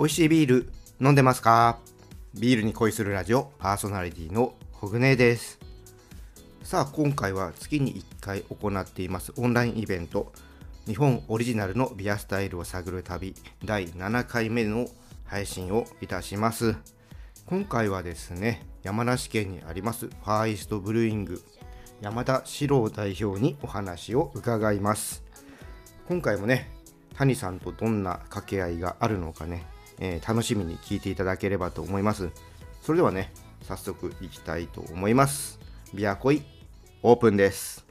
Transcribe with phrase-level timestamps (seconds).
[0.00, 1.78] 美味しいビール飲んでますか？
[2.32, 5.58] ビールに恋するラジオパーソナリティのほぐねです。
[6.62, 10.32] さあ今回は月に1回行っていますオンラインイベント
[10.86, 14.86] 日本オリジナルのビアスタイルを探る旅第7回目の
[15.26, 16.74] 配信をいたします。
[17.44, 21.42] 今回はですね山梨県にありますファーイストブルーイング
[22.00, 25.22] 山田史郎代表にお話を伺います。
[26.08, 26.70] 今回もね
[27.16, 29.66] 谷さんとどんな掛け合いがあるのかね、
[30.00, 32.30] えー、楽しみに聞いていただければと思います。
[32.82, 33.32] それではね
[33.62, 35.60] 早速いきたいと思います。
[35.94, 36.42] ビアコイ
[37.02, 37.86] オープンです。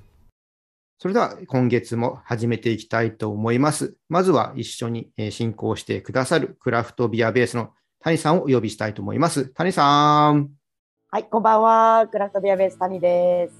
[0.98, 3.96] それでは今月も始めていきたいと思います。
[4.10, 9.46] まずは一緒に進行してくださるクラフトビアベースの谷さんをお呼びしたいと思います。
[9.50, 10.50] 谷さん。
[11.12, 12.08] はいこんばんは。
[12.12, 13.54] クラフトビアベース谷です。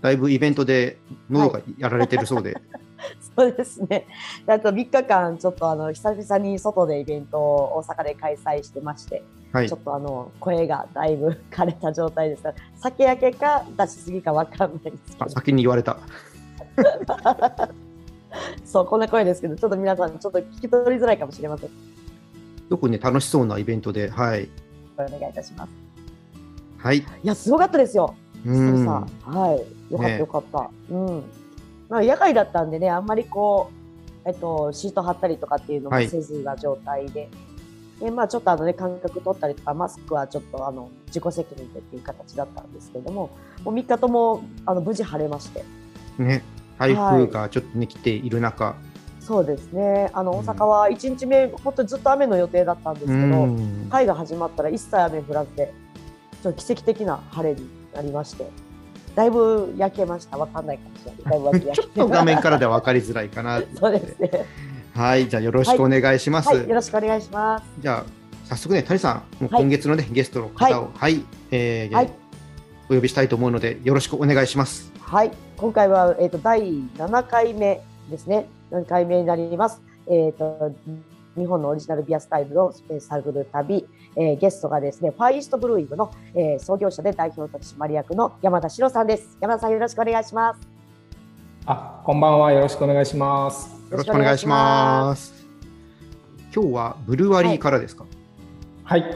[0.00, 2.52] だいぶイベントで喉がやられてるそうで。
[2.52, 2.62] はい、
[3.36, 4.06] そうですね。
[4.46, 15.98] あと3日間、ちょっとあの久々に外でイベントを大阪で開催してまして、はい、ちょっとあの声がだいぶ枯れた状態ですが、酒焼けか出しすぎか分かんないですあ先に言われた。
[18.64, 21.70] そう、こんな声ですけど、ちょっと皆さん、ちょっと聞き取りづらいかもしれません。
[22.68, 24.48] 特に楽しそうなイベントで、はい。
[24.96, 25.70] お願いいたします。
[26.78, 26.98] はい。
[26.98, 28.14] いや、すごかったですよ。
[28.46, 29.02] うんは
[29.90, 30.62] い、よかったよかった。
[30.62, 31.24] ね、うん。
[31.88, 33.70] まあ野外だったんでね、あんまりこ
[34.24, 37.20] うえっとシート貼ったりとかっていうのもせずな状態で。
[37.20, 37.30] はい、
[38.04, 43.30] でまあ、ちょっとあの、ね、間隔取ったりとかマスクはちょっとあの自己責任でっていう形だったんですけども
[43.64, 45.64] もう3日ともあの無事晴れまして。
[46.18, 46.42] ね、
[46.78, 48.76] 台風がちょっとね、はい、来ている中
[49.20, 53.46] そうですねあの大阪は1日目、本当にずっと雨の予定だったんですけど、
[53.90, 55.74] 会が始まったら一切雨降らずで
[56.42, 58.67] ちょっと奇跡的な晴れになりまして。
[59.18, 60.38] だいぶ焼けました。
[60.38, 61.42] わかんないかもしれない。
[61.42, 63.60] だいぶ ちょっと画面からでは分かりづらいかな。
[63.74, 64.30] そうですね。
[64.94, 66.50] はい、じゃあよろしくお願いします。
[66.50, 67.64] はいはい、よろしくお願いします。
[67.80, 72.10] じゃあ早速ね、谷さん、もう今月のね、ゲストの方を、はい、えー、
[72.88, 74.92] お呼びしたいと思うので、よろしくお願いします。
[75.00, 78.46] はい、今回はえっ、ー、と第7回目ですね。
[78.70, 79.82] 7回目になります。
[80.06, 80.72] えっ、ー、と
[81.38, 89.38] 日本のオリジナルビアスタイルを探る旅、えー、ゲストがですね、ファイーストブルーイングの、えー、創業者で代表取締役の山田史さんです。
[89.40, 90.60] 山田さんよろしくお願いします。
[91.66, 92.52] あ、こんばんは。
[92.52, 93.70] よろしくお願いします。
[93.90, 95.46] よろしくお願いします。
[96.54, 98.04] 今日はブルワリーからですか、
[98.84, 99.14] はい、はい、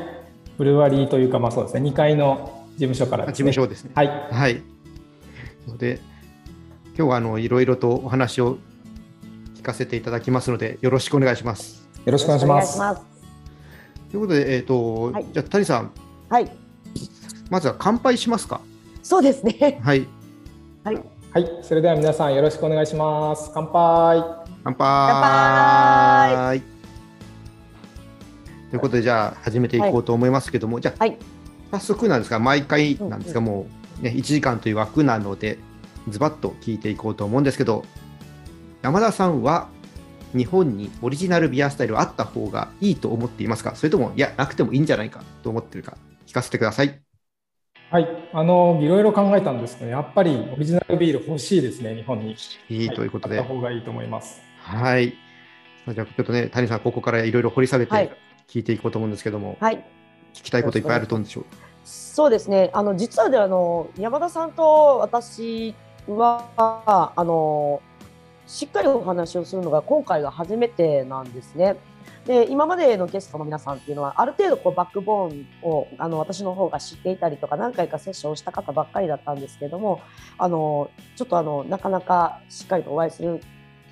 [0.58, 3.92] ブルワリーというか、まあそうですね、2階の事務所から、ね、事務所ですね。
[3.94, 4.08] はい。
[4.30, 4.62] はい。
[5.66, 6.00] ので、
[6.96, 8.58] 今日はあのいろいろとお話を
[9.56, 11.81] 聞かせていただきますので、よろしくお願いします。
[12.04, 12.78] よろしくお願いします。
[14.10, 15.90] ということで、えっ、ー、と、はい、じゃ谷さん。
[16.28, 16.50] はい。
[17.48, 18.60] まずは乾杯しますか？
[19.02, 19.80] そうですね。
[19.82, 20.06] はい。
[20.84, 21.02] はい。
[21.32, 23.50] はい、それでは皆さんよろしくお願いします。
[23.54, 24.24] 乾杯。
[24.64, 26.60] 乾杯。
[28.70, 31.16] ということで、じゃあ始めていこうと思いますけども、はい、じゃあ、はい、
[31.70, 33.66] 早速なんですが、毎回なんですが、うんうん、も
[34.00, 35.58] うね、1時間という枠なので、
[36.08, 37.84] ズバッと聞いていこうと思うんですけど、
[38.82, 39.68] 山田さんは
[40.34, 43.74] 日本にオリジナルビアスタイルあった方がいいと思っていますか？
[43.74, 47.00] それとも、いや、なくてもいいんじゃないかと思ってるか、聞かせてください。
[47.90, 52.34] はい、あのいろいろ考えたんですけど、やっぱりオリジナルビール欲しいですね、日本に。
[52.70, 53.38] いいということで。
[53.38, 54.40] はい、た方がいいと思います。
[54.58, 55.14] はい。
[55.88, 58.16] じゃあ、ちょっとね、谷さん、ここからいろいろ掘り下げて
[58.48, 59.84] 聞いていこうと思うんですけども、はい、
[60.32, 61.44] 聞きたいこといっぱいあると思うんでしょう？
[61.84, 65.74] そうですね、あの実はであの山田さんと私
[66.06, 67.82] はあの
[68.52, 71.76] しっかりお話をするのが今回が初めてなんですね。
[72.26, 80.02] で今までのゲストの皆さんっていうのはある程度こうバックボーンをあの私の方が知っていたりとか何回かセッションをした方ばっかりだったんですけども
[80.36, 83.40] あのちょっとあのなかなかしっかりとお会いする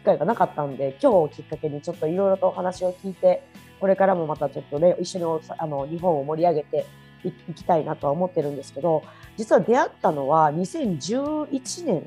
[0.01, 3.43] 機会がなかったんで今日をきっかけにちょっといろいろとお話を聞いて
[3.81, 5.25] これからもまたちょっとね一緒に
[5.57, 6.85] あの日本を盛り上げて
[7.25, 9.03] いきたいなとは思ってるんですけど
[9.39, 12.07] 実は出会ったのは2011年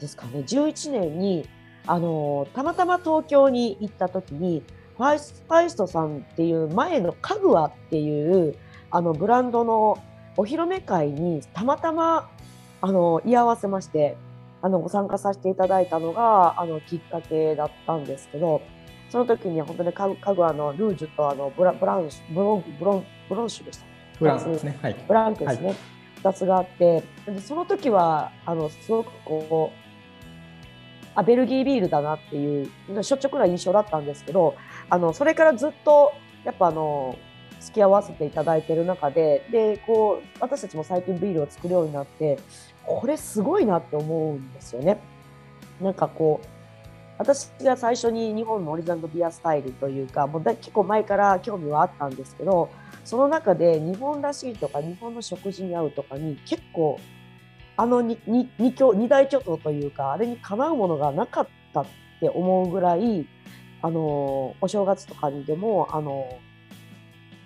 [0.00, 1.48] ですかね11年に
[1.86, 4.62] あのたまたま東京に行った時に
[4.96, 8.56] ファイスファイストさんっていう前のカグアっていう
[8.90, 10.02] あのブランドの
[10.36, 12.30] お披露目会にたまたま
[12.80, 14.16] あの居合わせまして
[14.62, 18.62] あのご参加させていただいたのがあのきっかけだったんですけど
[19.10, 23.86] その時に本当にカカグアのルージュとあのブラブランブロンブロンブロンシュでした。
[24.18, 24.78] ブランクですね。
[24.80, 25.68] はい、ブランクですね。
[25.68, 25.76] はい
[26.24, 29.83] 2つがあってでその時はあのすごくこう
[31.14, 34.56] あベルギービールだなっていう率直な印象だったんですけど
[34.90, 36.12] あのそれからずっと
[36.44, 37.16] やっぱあの
[37.60, 42.38] 付き合わせていただいてる中ででこう私たちも最近ビールを作るようになって
[42.84, 45.00] これすごいなって思うんですよね。
[45.80, 46.46] なんかこう
[47.16, 52.70] 私が最初に日本のオリジナルビアスタイルというかもうだ結構前から興味はあったんですけど
[53.04, 56.98] その中で日本らしいとか日本の食事に合うとかに結構
[57.76, 61.86] あの 2, 2, 2, 2大巨頭というかあれにかなうものがなかったっ
[62.20, 63.26] て思うぐらい
[63.82, 66.38] あのお正月とかにでもあの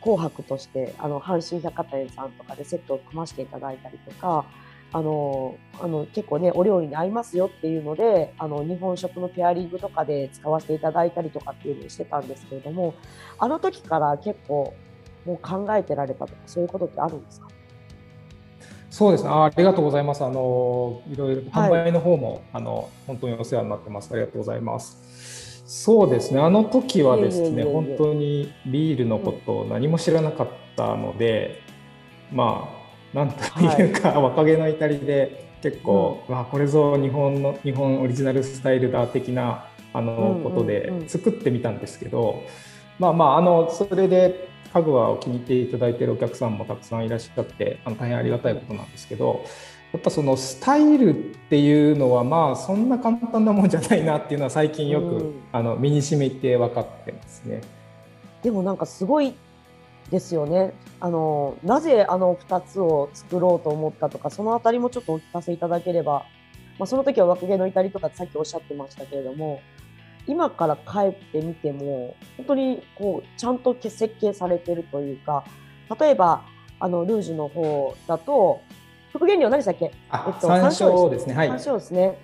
[0.01, 4.45] 紅白としてあの阪神百貨店さんとかでセットを組ませていただいたりとか
[4.93, 12.95] あのあの結構ねお料理に合いますよっていうのであの日本食のペアリングとかで使わせていただいたりとかっていうのをしてたんですけれども
[13.39, 14.75] あの時から結構
[15.27, 17.49] もう考えてられたとかそういうことってあるんですか？
[18.91, 19.31] そうですね。
[19.31, 20.25] あありがとうございます。
[20.25, 24.11] あのいろいろ販売の方も、はい、あの本当にお世話になってます。
[24.13, 25.63] ありがとうございます。
[25.67, 26.41] そうですね。
[26.41, 31.61] あの時はですね本当にビールのことを何も知らなかったので、
[32.31, 32.69] うん、ま
[33.15, 33.37] あなんと
[33.83, 42.43] いうか、はい、若気の至りで結構、うん、わこれぞ日本の日本オリジナルスタイルだ的なあのことで作ってみたんですけど、
[42.99, 49.45] まあまああのそれで家具は気に入っていただいているお客さんもたくさんいらっしゃってあの大変ありがたいことなんですけど
[49.93, 57.63] やっぱそのスタイルっていうのはまあそんな簡単なもんじゃないなっていうのは最近よく、うん、あの身にしめて分かってますね。
[58.43, 59.35] でもなんかすごい
[60.11, 60.75] ですよね。
[61.01, 66.27] あのなぜあの2つを作ろうと思ったとかそのあたりもちょっとお聞かせいただければ、
[66.79, 69.61] まあ、その時は若気の至りとかさっきおっしゃってましたけれども
[70.29, 75.45] 今から帰ってみても本当にこうちゃんと設計されてるというか
[75.99, 76.45] 例えば
[76.79, 78.61] あのルージュの方だと
[79.13, 81.35] 副原料何でしたっけ、えっと、山椒ですね。
[81.35, 82.19] はい、山椒ですね。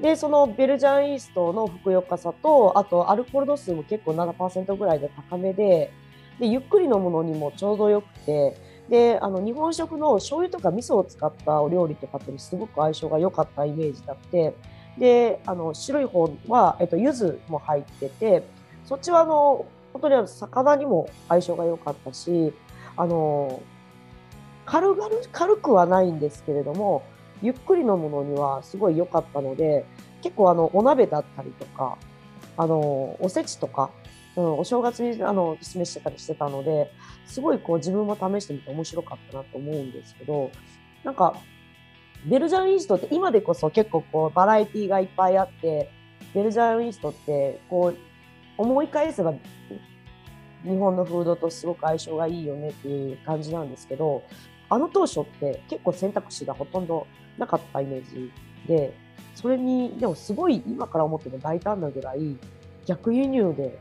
[0.00, 5.90] でそのベルジャンイーストのふくよかさとあとアルコール度数も結構7%ぐらいで高めで
[6.38, 8.58] でゆっくり飲むのにもちょうどよくて
[8.90, 14.54] であの日本食の醤油とか味噌を使ったお料理とかってすごく相性が良かったイメージだって
[14.98, 18.42] であの白い方は、えっと、柚子も入ってて
[18.84, 22.52] そっちはあの本当にあの魚にも相性が良かったし
[22.96, 23.62] あの
[24.64, 27.02] 軽々軽くはないんですけれども
[27.42, 29.84] ゆっくり飲むのにはすごい良かったので
[30.22, 31.98] 結構あのお鍋だったりとか
[32.56, 33.90] あのおせちとか、
[34.34, 36.90] うん、お正月にあの示してたりしてたので
[37.26, 40.50] すごいこう自分も試してみて面白かったなと思うんですけど
[41.04, 41.36] なんか
[42.26, 45.90] ベルジャンイーストって今でこそ結構こうバラエティーがいっぱいあって
[46.34, 47.96] ベルジャンイーストってこう
[48.58, 49.32] 思い返せば
[50.64, 54.24] 日本のフードとすごく相性がいいよねっていう感じなんですけど
[54.68, 57.06] あの当初って結構選択肢がほとんど
[57.38, 58.32] なかったイメージ
[58.66, 58.92] で
[59.34, 62.36] それにでもすごい今から思っても大胆なぐらい
[62.86, 63.78] 逆輸入で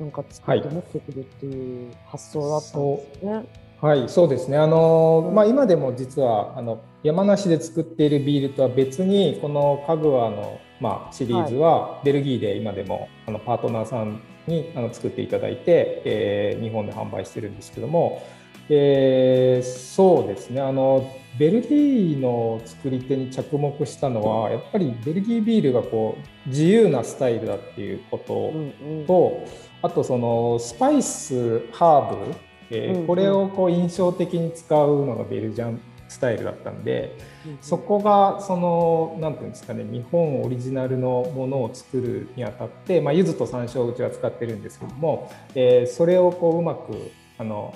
[0.00, 3.32] なんか作って持ってくるっていう発想だったんですね。
[3.34, 4.58] はいはい、そうですね。
[4.58, 18.22] あのまあ、今でも実はあの山梨で作っているビールとは別にこのカグワの、まあ、シリーズはベルギーで今でもあのパートナーさんにあの作っていただいて、えー、日本で販売してるんですけども、
[18.68, 20.60] えー、そうですね。
[20.60, 29.46] あのベルギーの作り手に着目したのはやっぱりベルギービールがこう自由なスタイルだっていうことと、うんうん、
[29.80, 37.16] あとそのスパイスハーブえー、これをこう印象的に使うのがベルジャンスタイルだったんで、
[37.60, 47.74] そこがその何ていうんですかね日本オリジナルのものを作るにあたって、まあ、柚子と山椒をうちは使ってるんですけども、えー、それをこううまくあの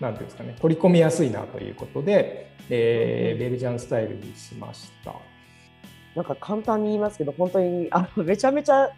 [0.00, 5.14] なんていうんですかね取り込みやすいなということで、えー、ベルジャンスタイルにしました。
[6.14, 8.90] なんか簡単に言いますけど本当にあのめちゃめちゃ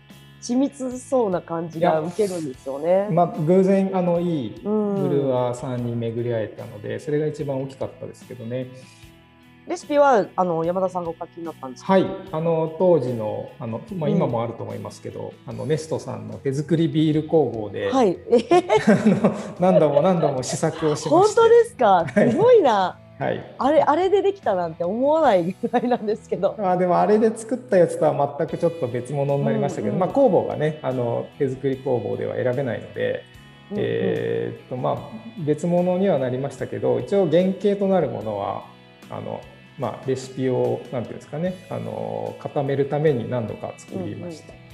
[0.44, 3.08] 緻密そうな感じが受けるんですよね。
[3.10, 4.68] まあ、偶然あのいいブ
[5.08, 8.68] ルワーさんに巡り会えたので、それが一番大きかったですけどね。
[9.66, 18.18] レシピはあの山田さんがお書きになったんですはい、あの当時のあの、まあ、今もあると思いますけど、うん、あのネストさんの手作りビール工房で、はい、
[19.58, 22.04] 何度も何度も試作をしまし本当ですか？
[22.12, 26.56] すごいな、はいはい、あれあれでできたなんて思わないぐらいなんですけど。
[26.58, 33.24] あでもあれで作ったやつとは全くちょっと別物になりましたけど、うんうん、まあ、工房がねあの手作り工房では選べないので、
[33.70, 38.64] うんうん、えー、っとまあ、別物にはなりましたけど一応原型となるものは
[39.10, 39.40] あの、
[39.78, 44.52] まあ、レシピをなんていうんですかねあの固めるために何度か作りました。
[44.52, 44.64] うんうん、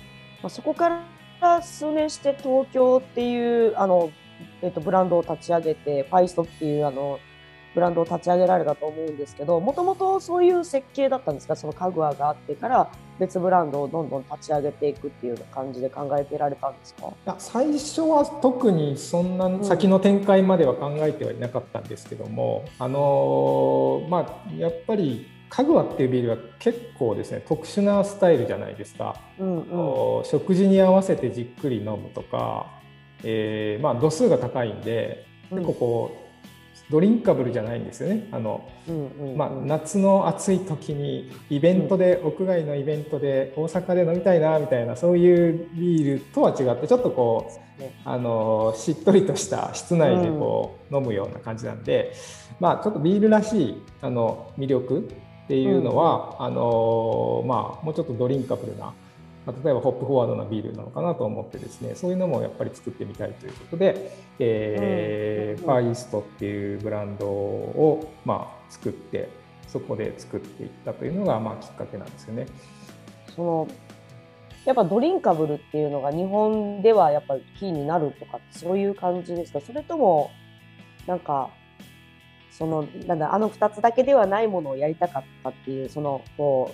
[0.45, 1.05] まあ、そこか
[1.43, 4.11] ら数年して東京っていうあの、
[4.63, 7.21] えっと、ブランドを立ち上げてファイストっていうあの
[7.75, 11.57] ブランドを立ち上げられたと思うんですけどもともとそういう設計だったんですか？
[11.57, 17.07] その家具があってから別ブランドをどんどん立ち上げていくっていう感じで考えてられたんですか？
[17.09, 32.71] いや最初は特にそんな先の展開までは考えてはいなかったんですけども、うん、あのまあやっぱりカグワっていうビールは結構ですね特殊なスタイルじゃないですか、うんうん、食事に合わせてじっくり飲むとか、
[33.25, 36.30] えーまあ、度数が高いんで結構こう、
[36.91, 38.29] ドリンカブルじゃないんですよね。
[38.33, 39.37] あの、うんうんうん。
[39.37, 48.01] まあ、夏の暑い時にイベントで、屋外のイベントで大阪で飲みたいなみたいなそういうビールとは違ってちょっとこうね。
[48.05, 52.13] あのしっとりとした室内でこう、飲むような感じなんで、
[52.61, 55.01] まあ、ちょっとビールらしいあの魅力
[55.45, 58.93] っていうのは、あのまあ、もうちょっとドリンカブルな、
[59.47, 69.29] まあ例えばホップフォワードなビールなのかなと思ってですねそういうのもやっぱり作ってみたいということで、えーうんファーイーストっていうブランドを、まあ、作って
[69.69, 72.47] そこで作っていったというのが、まあ、きっかけなんですよね。
[73.35, 73.69] その
[74.65, 79.61] やっぱドリンカブルっていうのが日本ではやっぱりキーになるとかそういう感じですか？
[79.61, 80.31] それとも
[81.07, 81.51] なんか
[82.51, 86.73] そのなんだあの2つだけではないものをやりたかったっていうそのこ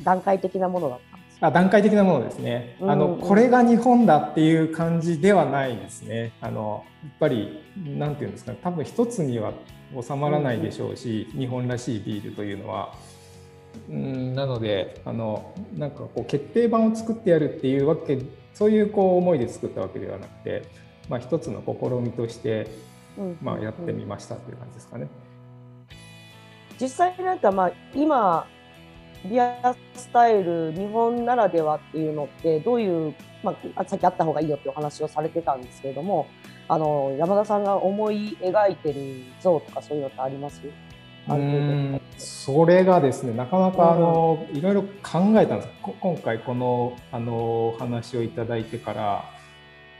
[0.00, 1.17] う段階的なものだった？
[1.40, 2.76] あ段階的なものですね。
[2.80, 6.32] あの、うんうんこれが日本だっていう感じではないですね。
[6.40, 9.52] あのやっぱりなんていうんですかね、多分一つには
[10.00, 12.92] 収まらないでしょうし、日本らしいビールというのは。
[13.88, 18.18] うんなのであのなんかこう決定版を作ってやるっていうわけ
[18.54, 20.62] そういうこう思いで作ったわけではなくて、
[21.08, 22.66] まあ、一つの試みとして、
[23.16, 25.08] うんまあ、やってみましたという感じですかね。
[26.80, 28.46] 実際なんかまあ今
[29.24, 36.26] ビアスタイル日本ならではっていうのってどういう、まあ、さっきあった方がいいよっていうお話をされてたんですけれども
[36.68, 40.60] あの山田さんが思い描いてる像とかそういうのってあります？
[41.28, 44.88] うんそれがですねなかなかあの、いろいろ考
[45.38, 49.24] えたんですこ今回このあのお話をいただいてから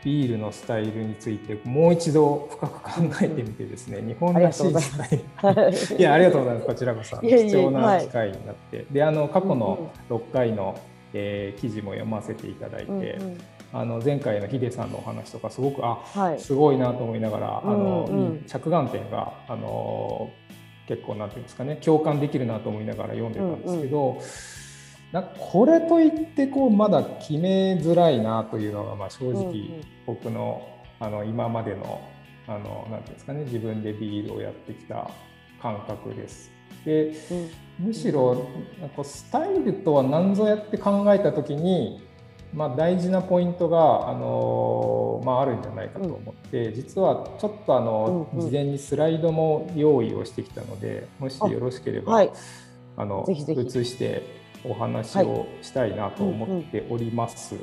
[0.05, 2.91] ビールのスタイルについてもう一度深く考
[3.21, 5.21] えてみてですね、日本らしいスタイ
[5.91, 5.99] ル。
[5.99, 6.67] いやありがとうございます。
[6.67, 7.19] こちらこそ。
[7.19, 10.79] 貴重はない機会になって、であの過去の6回の、
[11.13, 13.41] えー記事も読ませていただいて、うんうん。
[13.73, 16.41] あの前回のヒデさんのお話とかすごくあはい。
[16.41, 18.35] すごいなと思いながら、あのうんうん。
[18.35, 20.31] いい着眼点があの
[20.87, 24.19] 結構なんていうんですかね共感できるなと思いながら読んでたんですけど、なん
[25.13, 30.69] かこれといってこうまだ決めづらいなというのがまあ正直僕の
[31.01, 32.01] あの今までの
[32.47, 35.11] あのなんていうんですかね自分でビールをやってきた
[35.61, 36.51] 感覚です。
[36.85, 37.51] でうん。
[37.79, 38.47] むしろ
[38.81, 42.03] なんかスタイルとは何ぞやって考えた時に、
[42.53, 52.31] まあ、大事なポイントが、あのまあ、あるんじゃないかと思って、実はちょっとあの、事前にスライドも用意をしてきたのでもしよろしければあ、はい。
[53.05, 53.35] の映
[53.85, 54.23] して
[54.65, 57.57] お話をしたいなと思っております。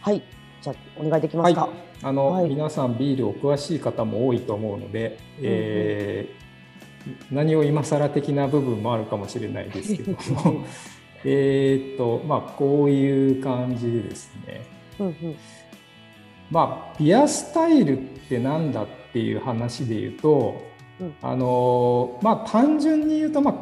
[0.00, 0.22] はい。
[0.62, 1.54] じゃあお願いできまはい。
[1.54, 1.68] すか、、
[2.02, 2.48] あの、はい。
[2.48, 6.40] 皆さんビールお詳しい方も多いと思うので、えー
[7.30, 10.64] 何を今更的な部分もあるかもしれないですけども。
[11.24, 14.60] えーっとまあこういう感じでですね。
[14.98, 15.36] うんうん。
[16.50, 20.60] まあビアスタイルってなんだっていう話で言うと、
[21.00, 21.14] うん。
[21.22, 23.54] あのまあ単純に言うとまあ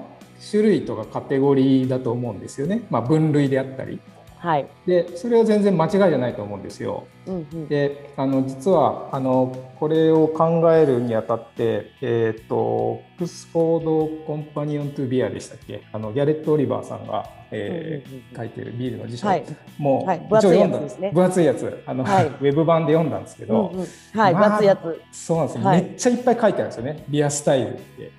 [0.51, 4.01] 種類とかカテゴリーだと思うんですよね、まあ、分類であったり。
[4.39, 4.69] はい。
[4.87, 7.09] でそれは全然間違いじゃないと思うんですよ。
[7.27, 7.67] うんうん。
[7.67, 15.83] であの実はあのこれを考えるにあたって、えー、と Oxford Companion to Beer でしたっけ？
[15.93, 19.45] あのギャレット・オリバーさんが、えーうんうんうん書いてるビールの辞書、はい。
[19.77, 20.19] もう、はい。
[20.25, 21.11] 一応読んだ分厚いやつですね。
[21.13, 21.83] 分厚いやつ。
[21.87, 22.27] あの、はい。
[22.27, 23.87] ウェブ版で読んだんですけど、うんうん。
[24.21, 25.03] はい、まあ分厚いやつ。
[25.11, 25.83] そうなんですよ、はい。
[25.83, 27.05] めっちゃいっぱい書いてあるんですよね。
[27.09, 28.13] ビアスタイルって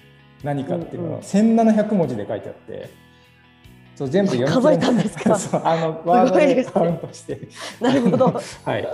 [0.44, 3.10] 何かっていうのうんうが1700文字で書いてあって。
[3.96, 5.36] そう全部読み数えたんですか？
[5.70, 7.38] あのワードでカウントして。
[7.82, 8.28] なるほど。
[8.64, 8.88] はい。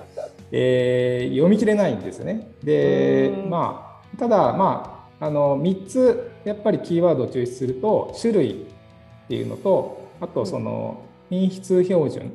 [0.51, 2.47] えー読み切れないんですね。
[2.63, 3.49] でうん。
[3.51, 8.55] まあただまああの3つやっぱりキーワードを抽出すると種類っ
[9.27, 10.97] ていうのとあとその
[11.29, 12.31] 品質標準、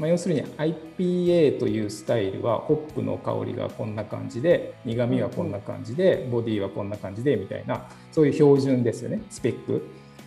[0.00, 9.86] まあ、要するに IPA というスタイルはホップの香りがこんな感じで苦味はこんな感じでボディはこんな感じでみたいなそういう標準ですよねスペック。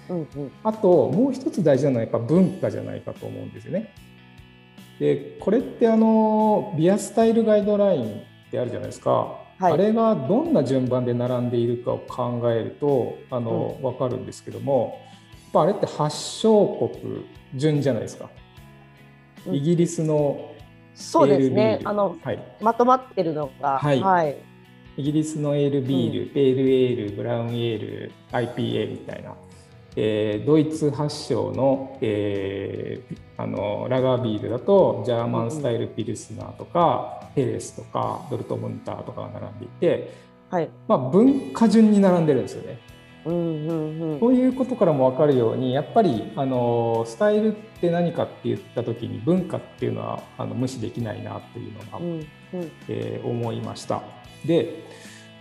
[0.10, 3.92] うんうんあともう一つ大事なのはやっぱ文化じゃないかと思うんですよね。
[5.00, 15.00] でこれってあのビアスタイルガイドラインってあるじゃないですか、はいあれがどんな順番で並んでいるかを考えるとあの、分かるんですけども
[15.32, 17.24] やっぱあれって発祥国
[17.56, 18.30] 順じゃないですか。
[19.48, 19.56] うん。
[19.56, 20.54] イギリスの
[20.96, 21.80] そうですね。
[21.84, 24.00] あのはい、まとまってるのがはい。
[24.00, 24.38] はい。
[24.96, 29.34] イギリスのエールビール、ペールエール、ブラウンエール、IPA みたいな、
[29.96, 40.14] えードイツ発祥の,、えーあのラガービールだとジャーマンスタイルピルスナーとか、ヘレスとかドルトムンターとかが並んでいて、
[40.52, 40.70] はい。
[40.88, 42.78] まあ、文化順に並んでるんですよね。
[43.26, 54.02] うんうんうん、そういうことからも分かるようにやっぱりあのスタイルって何かって言った時に文化っていうのはあの無視できないなっていうのが、うんうん、えー、思いました。
[54.46, 54.84] で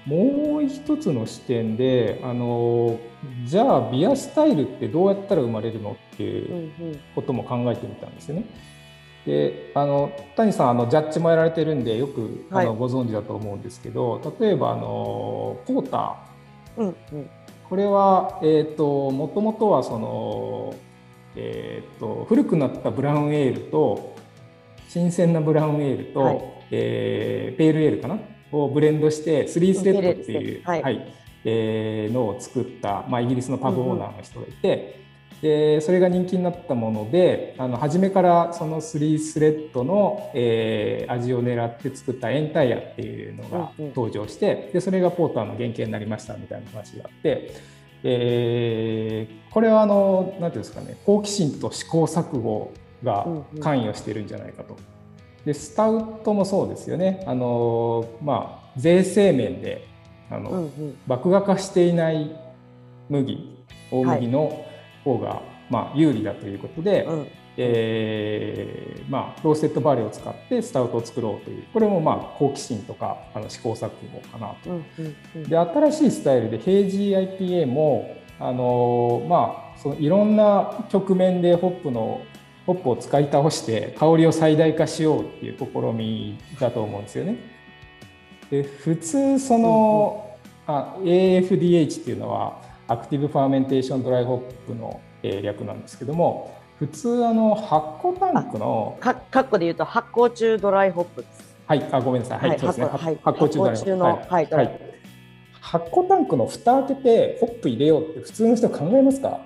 [0.06, 2.98] もう一つの視点であの
[3.44, 8.44] じゃあビアスタイルってどうやったら生まれるのっていうことも考えてみたんですよね。
[9.26, 17.30] であの谷さんあのジャッジもやられてるんでよくあの、はい、ご存知だと思うんですけど例えばあのポーター、うんうん、
[17.72, 20.74] これは、えーと、もともとはその、
[21.34, 24.14] えーと、古くなったブラウンエールと
[24.90, 28.18] 新鮮なブラウンエールと、はい、えー、ペールエールかな？
[28.52, 31.14] をブレンドしてスリースレッドっていう、はい、はい、
[31.46, 35.01] えー、のを作った、まあ、イギリスのパブオーナーの人がいて、
[35.42, 47.54] でそれが人気になったものであの初めからその3スレッドの、えー、味を狙って作ったエンタイヤっていうのが登場して、でそれがポーターの原型になりましたみたいな話があって、
[48.04, 52.72] えー、これはあの何ていうんですかね好奇心と試行錯誤
[53.02, 53.26] が
[53.60, 54.76] 関与してるんじゃないかと。
[55.44, 57.24] でスタウトもそうですよね。
[57.26, 59.88] あの、まあ、税制面で
[60.30, 62.30] あの、うんうん、麦芽化していない
[63.08, 64.71] 麦大麦の、はい
[65.04, 74.70] 方がまあ有利だということで、うん、えー、まあ、ローステッドバレーを使ってスタウトを作ろうというこれもまあ好奇心とかあの試行錯誤かなと。
[74.70, 82.22] うんうんうん、で新しいスタイルで平時 IPA もあのまあそのいろんな局面でホップの
[82.66, 87.36] ホップを使い倒して香りを最大化しようっていう試みだと思うんですよね。
[88.50, 90.36] で普通その、
[90.68, 101.54] うんうん、あ AFDH っていうのは Active Fermentation Dry Hop の、えー、略なんですけども普通あの発酵タンクのかかっこで言うと発酵中ドライホップです。
[101.66, 102.38] はいあごめんなさい。
[102.40, 103.96] はい、はい、そうですね、はい、発酵中ドライホップ。
[103.96, 104.26] の、はい。
[104.26, 104.80] はい、はい、
[105.60, 109.40] 発酵タンクの蓋開けてホップ入れようって普通の人考えますか？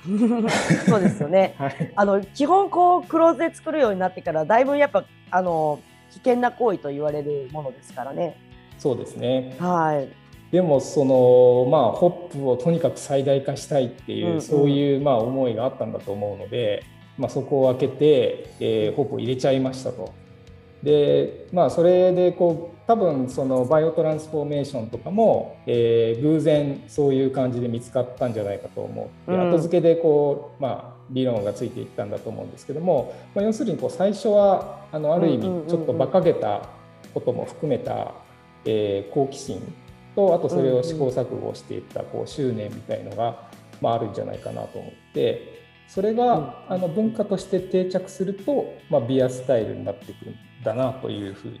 [0.88, 5.78] そうですよね、 はい、あの基本こう黒酢で作るようになってからだいぶやっぱあの
[6.12, 8.36] 危険な行為と言われるものですからね。
[8.78, 9.56] そうですね。
[9.58, 10.08] はい。
[10.52, 16.84] でもそのまあホップをとにかく最大化したいっていう、うんうん、そういうまあ思いがあったんだと思うので、
[17.18, 20.12] まあ、そこを開けて、えー、ホップを入れちゃいましたと。
[20.82, 36.68] でまあそれでこう多分そのバイオトランスフォーメーションとかも、えー、偶然そういう感じで見つかったんじゃないかと思って、うん、後付けでこうまあ理論がついていったんだと思うんですけども、まあ、要するにこう最初はあのある意味ちょっと馬鹿げた
[37.12, 38.14] ことも含めた、
[38.64, 39.60] えー、好奇心
[40.28, 43.48] とあとそれを試行錯誤していったこう執念みたいのが、
[43.80, 51.58] まあ、あるんじゃないかなと思ってそれがあの文化として定着すると、まあ、ビアスタイルになってくるんだなというふうに、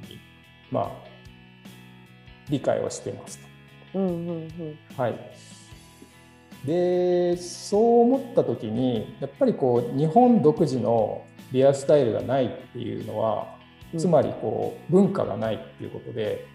[0.70, 0.90] まあ、
[2.48, 3.38] 理解をしてます
[3.92, 3.98] と。
[3.98, 4.78] うんうんうん。
[4.96, 5.14] はい、
[6.64, 13.58] でそう思った時にやっぱりこう日本独自のビアスタイルがないっていうのは
[13.98, 16.46] つまりこう文化がないっていうことで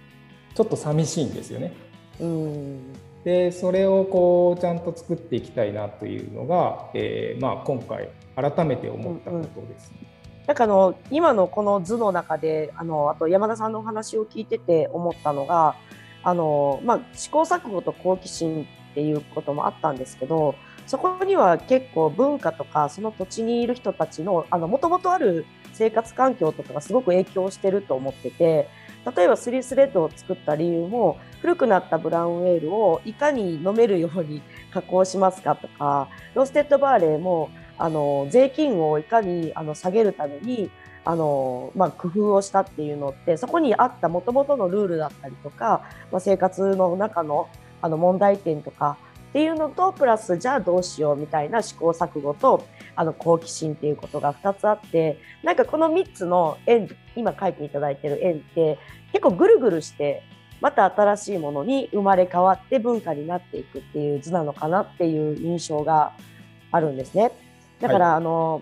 [0.56, 1.74] ちょっと寂しいんですよね。
[2.20, 9.98] うんでそれをこうちゃんと作っていきたいなというのが、えーまあ、今回改めて思ったことです、ね。
[10.00, 10.16] うんうん
[10.48, 15.76] なんかあの今のこの図の中であのあと山田さんのお話を聞いてて思ったのが
[16.24, 28.70] あの、まあ、試行錯誤と好奇心っていうこともあったんですけどそこには結構文化とかその土地にいる人たちのもともとある生活環境とかがすごく影響してると思ってて
[29.16, 34.42] 例えばスリースレッドを作った理由も古くなったブラウンエールをいかに飲めるように
[34.74, 40.72] 加工しますかとかローステッドバーレーもあの税金をいかにあの下げるために
[41.04, 47.48] あの、まあ、工夫をしたっていうのってそこにあったもともとのルールだったりとか、まあ、生活の中の
[47.82, 48.98] あの問題点とか
[49.30, 52.66] っていうのとプラスじゃあどうしようみたいな試行錯誤と
[52.96, 58.78] あの好奇心っていうことが2つあってなんかこの3つの円今書いていただいてる円って
[59.12, 60.24] 結構ぐるぐるして
[60.62, 66.14] また新しいものに生まれ変わって文化になっていくっていう図なのかなっていう印象が
[66.72, 67.32] あるんですね。
[67.80, 68.62] だから、はい、あの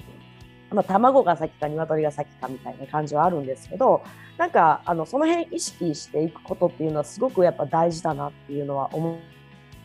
[0.74, 4.04] まあ、卵が先か鶏が先かみたいな感じはあるんですけど
[4.38, 9.19] なんかあのその辺意識していくことっていうのはすごくやっぱ大事だなっていうのは思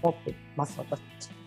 [0.09, 1.38] ってます私。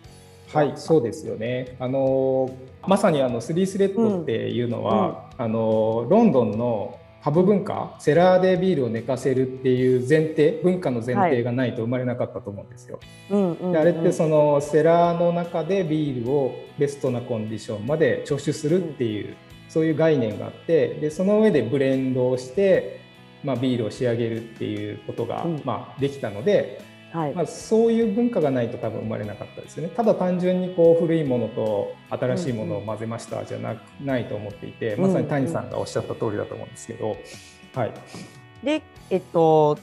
[0.52, 1.76] はい、そうですよね。
[1.78, 2.50] あの
[2.86, 12.98] まさにあのスリースレッドっていうのは、うん、あのロンドンのハブ文化セラーでビールを寝かせるっていう前提文化の前提がないと生まれなかったと思うんですよ。
[13.30, 19.34] であれってそのセラーの中でビールをベストなコンディションまで著手するっていう、うん、
[19.68, 23.00] そういう概念があってでその上でブレンドをして、
[23.44, 29.92] まあ、ビールを仕上げるっていうことが、うん、まあ、できたのではい、まあ、そういう文化がないと多分生まれなかったですよね。
[29.94, 37.16] ただ単純にこう古いものと新しいものを混ぜましたじゃな,、ないと思っていて、まさに谷さんがおっしゃった通りだと思うんですけど。
[37.74, 37.92] はい、
[38.62, 39.78] で、えっと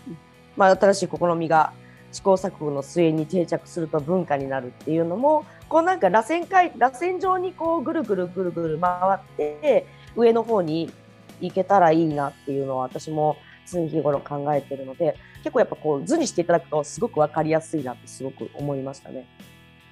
[0.58, 1.72] まあ、新しい試みが
[2.12, 10.92] 試行錯誤の末に定着すると文化になるっていうのもこうなんか螺旋階螺旋状にこうぐるぐるぐるぐる回って上の方に
[11.40, 13.38] 行けたらいいなっていうのは私も
[13.72, 19.28] 常日頃考えてるので結構やっぱこう図にしていただくとすごく分かりやすいなってすごく思いましたね。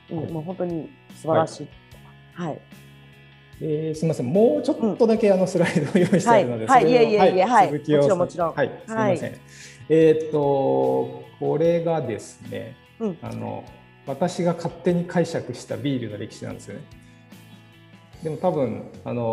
[0.10, 1.68] うん、もう本当に素晴らしい。
[2.34, 2.60] はい、はい。
[3.60, 8.54] えー、すみません、もうちょっとだけあのスライドを用意しているので、うん、はい、はい、いえいえいえ、はい、もちろんもちろん。
[8.54, 9.32] はい、すみません。
[9.32, 9.40] はい、
[9.90, 13.64] えー、っと、これがですね、うん、あの、
[14.06, 16.82] 私が勝手に解釈したビールの歴史なんですよね。
[18.24, 19.24] でも多分あの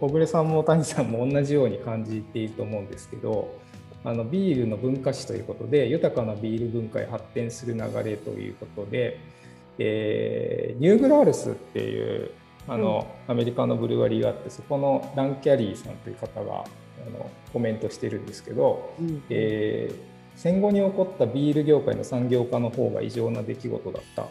[0.00, 3.56] 小暮さんも谷さんも同じように感じていると思うんですけど
[4.04, 9.20] あのビールの文化史ということで豊かなビール文化へ発展する流れということで、
[9.78, 12.30] えー、ニューグラールスっていう
[12.66, 16.64] あの、うん、アメリカのブルワリーがあってそこのラン・キャリーさんという方が
[17.06, 19.96] あのコメントしてるんですけど、うん、えー、
[20.34, 24.26] 戦後に起こったビール業界の産業化の方が異常な出来事だった。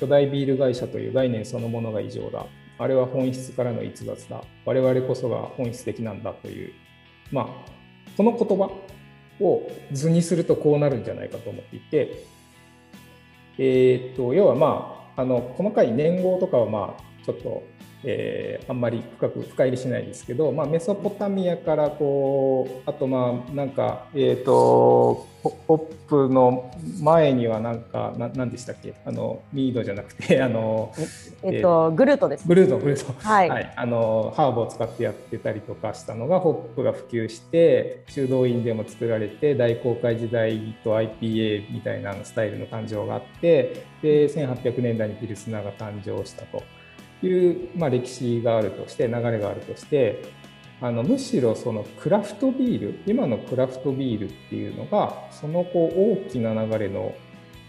[0.00, 2.46] 巨大ビール会社という概念そのものが異常だ
[2.80, 4.42] あれは本質からの逸脱だ。
[4.64, 6.72] 我々こそが本質的なんだという。
[7.30, 7.46] まあ
[8.16, 8.70] この言葉
[9.38, 12.24] を図にするとこうなるんじゃないかと思っていて、
[13.58, 17.62] え、っと要はまああの細かい年号とかはまあちょっと
[18.04, 25.26] えー、あんまり深く深入りしないですけど、まあ、メソポタミアからこうあとまあなんか、えーと、
[25.66, 28.94] ポップの前にはなんかな何でしたっけ？
[29.04, 30.92] あのミードじゃなくて あの、
[31.42, 46.62] えっと、グルートです、グルートグルート、はい、はい、あのハーブを使ってやってたりとかしたのがホップが普及して修道院でも作られて大航海時代と IPA みたいなスタイルの誕生があってで1800年代にピルスナーが誕生したと。
[47.22, 50.22] いう、まあ、歴史があるとして流れがあるとして
[50.80, 57.14] あのむしろそのクラフトビール今のクラフトビールっていうのがそのこう大きな流れの、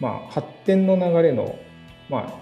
[0.00, 1.58] まあ、発展の流れの、
[2.08, 2.32] まあ、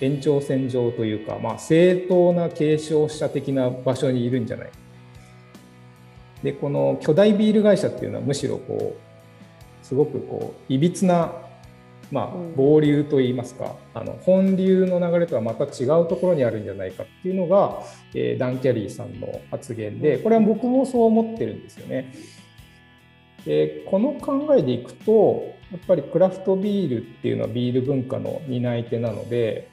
[0.00, 4.70] 延長線上というか、まあ、正当な継承者的な場所にいるんじゃない。
[6.42, 11.32] でこの巨大ビール会社っていうのはむしろこうすごくこういびつな
[12.10, 17.82] まあ、暴流といいますか、あの本流の流れとはまた違うところにあるんじゃないかっていうのが、
[18.14, 22.12] えー、ダン・キャリーさんの発言でこれは僕もそう思ってるんですよね。
[23.44, 29.70] でこの考えでいくとやっぱりクラフトビールっていうのはビール文化の担い手なので、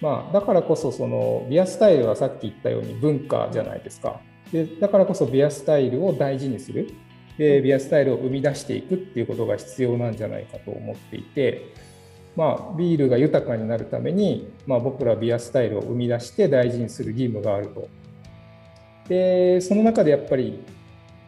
[0.00, 4.20] まあ、だからこそそのビアスタイルはさっき言ったように文化じゃないですか。
[4.52, 6.90] でだからこそビアスタイルを大事にする
[7.38, 11.74] でビアスタイルを生み出していくっていうことが必要なんじゃないかと思っていて、
[12.36, 17.88] まあ、ビールが豊かになるために、まあ、僕らビアスタイルを生み出して大事にする義務があると。
[19.08, 20.62] でその中でやっぱり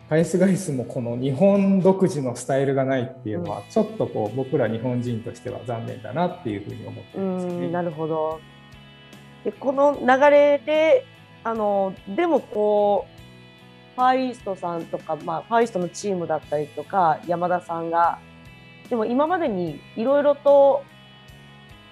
[0.08, 7.68] ハイスガイスもこの日本独自のスタイルがないっていうのはちょっとこう僕ら日本人としては残念だなっていうふうに思ってますね。
[7.68, 8.40] なるほど
[9.44, 11.04] でこの流れで
[11.42, 13.13] あのでもこう
[13.94, 18.18] ファーイーストさんとか、まあ、ファーイーストのチームだったりとか山田さんが
[18.88, 20.85] でも今までにいろいろと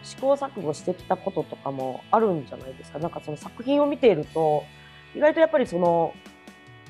[0.02, 2.98] 試行錯誤してきたこととかもあるんじゃないですか。
[2.98, 4.64] なんかその作品を見ていると
[5.14, 6.14] 意外とやっぱりその、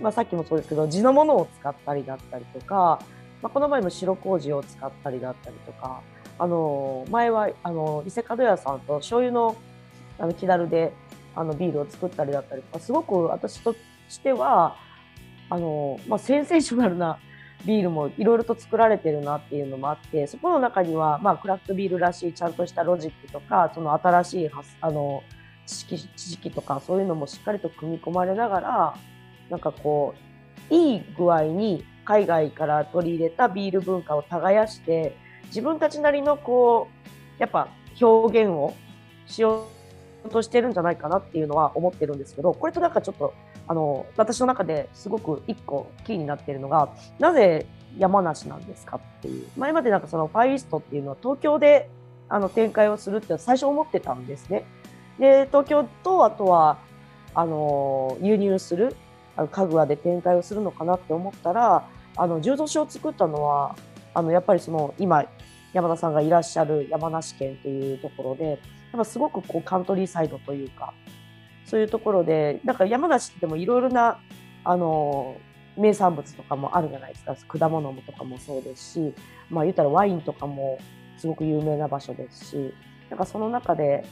[0.00, 3.00] まあ、さっきもそうですけど地のものを使ったりだったりとか、
[3.42, 6.00] まあ、この前も白麹を使ったりだったりとか
[6.38, 9.56] あの前はあの伊勢門屋さんと醤油の
[10.18, 10.92] あの木だるで
[11.34, 13.74] あのビールを作ったりだったりとかすごく私と
[14.08, 14.76] しては
[15.52, 17.18] あの、まあ、センセーショナルな
[17.66, 25.22] ビールもいろいろと作られてるなっていうのもあってそこの中には、まあ、クラフトビールらしいちゃんとしたロジックとかその新しいあの
[25.66, 28.96] 知識知識とかそういうのもしっかりと組み込まれながら
[29.50, 30.14] なんかこ
[30.70, 35.16] ういい具合に海外から取り入れたビール文化を耕して
[35.48, 36.88] 自分たちなりのこ
[37.38, 37.68] うやっぱ
[38.00, 38.74] 表現を
[39.26, 39.68] しよ
[40.24, 43.34] うとしてるんじゃないかなっていうのは思ってるんですけどこれとなんかちょっと
[43.68, 47.66] あの私の中ですごく一個キーになっているのがなぜ
[47.98, 51.88] 山梨なんですかっていう前までなんかそのファイリストっていうのは東京で
[52.28, 54.64] あの展開をするって最初思ってたんですね。
[55.18, 56.78] で東京とあとは
[57.34, 58.96] あの輸入する
[59.50, 63.76] 家具屋で展開をするのかなって思ったらあの重蔵書を作ったのは
[64.14, 65.24] あのやっぱりその今
[65.72, 68.58] 山田さんがいらっしゃる山梨県というところでやっ
[68.92, 70.92] ぱすごくこうカントリーサイドというか
[71.72, 74.18] そういうところでだから山梨ってもいろいろな
[74.62, 75.38] あの
[75.74, 77.34] 名産物とかもあるじゃないですか。
[77.58, 79.14] 果物もとかもそうですし
[79.48, 80.78] まあ言ったらワインとかも
[81.16, 82.74] すごく有名な場所ですし
[83.08, 84.04] なんかその中で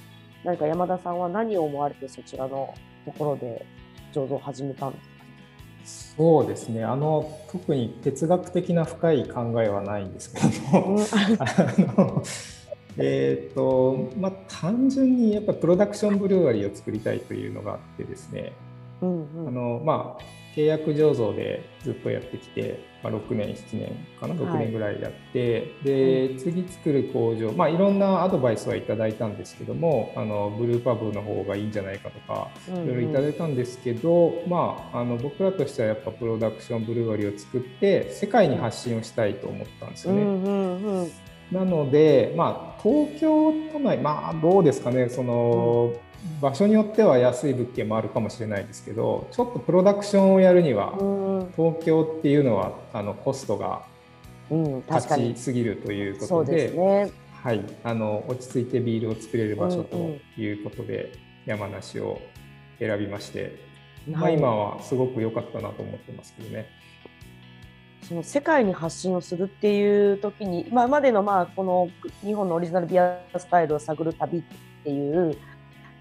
[0.42, 2.72] 何か山田さんは何を思われてそちらの
[3.04, 3.66] ところで
[4.14, 6.16] 醸造を始めたんですか？
[6.16, 6.82] そうですね。
[6.82, 10.98] あの特に哲学的な深い考えはないんですけども、
[11.38, 11.46] あ
[11.94, 12.22] の
[12.98, 18.53] えーとまあ、単純にやっぱプロダクションブルーアリーを作りたいというのがあってですね、
[19.00, 20.22] うんうん、あのまあ、
[20.57, 40.22] 契約醸造でずっとやってきて、まあ、6年7年かな？6年ぐらいやって、はい、で、うん、次作る工場、まあ、いろんなアドバイスはいただいたんですけどもあのブルーパブの方がいいんじゃないかとか、いろいろいただいたんですけど、まあ、あの僕らとしてはやっぱプロダクションブルー割を作って世界に発信をしたいと思ったんですよね。
[40.22, 41.11] うんうんうん。
[41.53, 50.92] なので、まあ、東京都内、まあ、どうですかね、その、うん場所によっては安い物件もあるかもしれないですけどちょっとプロダクションをやるには
[51.56, 53.82] 東京っていうのはあのコストが
[54.50, 57.12] 立ちすぎるということでうんでね、
[57.42, 59.96] はい、あの落ち着いてビールを作れる場所と
[60.38, 61.12] いうことで、
[61.46, 62.20] 山梨を
[62.78, 63.56] 選びまして、
[64.08, 66.66] まあ、今はすごく良かったなと思ってますけどね。
[68.02, 71.88] その世界に発信をするっていう時に今までのまあこの
[72.24, 74.42] 日本のオリジナルビアスタイルを探る旅っ
[74.84, 75.36] ていう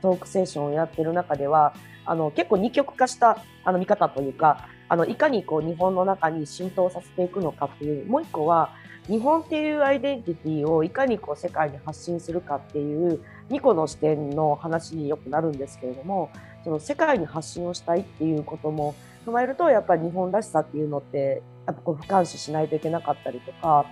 [0.01, 1.73] トークセッションをやってる中では
[2.05, 8.71] あの結構二極化したあの見方というかあのいかにこう日本の中に浸透させていくのかっていうもう一個は
[9.07, 16.29] 日本っていうアイデンティティをいかにこう世界に発信するかっていう2個の視点の話によくなるんですけれども
[16.63, 23.85] その世界に発信をしたいっていうことも踏まえるとやっぱり日本らしさっていうのってやっぱこう俯瞰視しないといけなかったりとか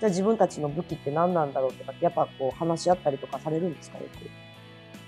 [0.00, 4.28] じゃあ自分たちの武器って何なんだろうとかってやっぱこう話し合ったりとかされるんですかよく？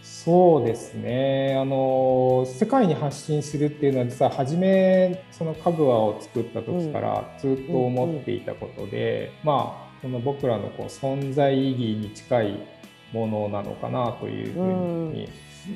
[0.03, 12.59] そうですねあの世界に発信するっていうのは実は初めそのかぐわを作った時からずっと思っていたことで、うんうん、まあその僕らのこう存在意義に近い
[13.13, 15.29] ものなのかなというふうに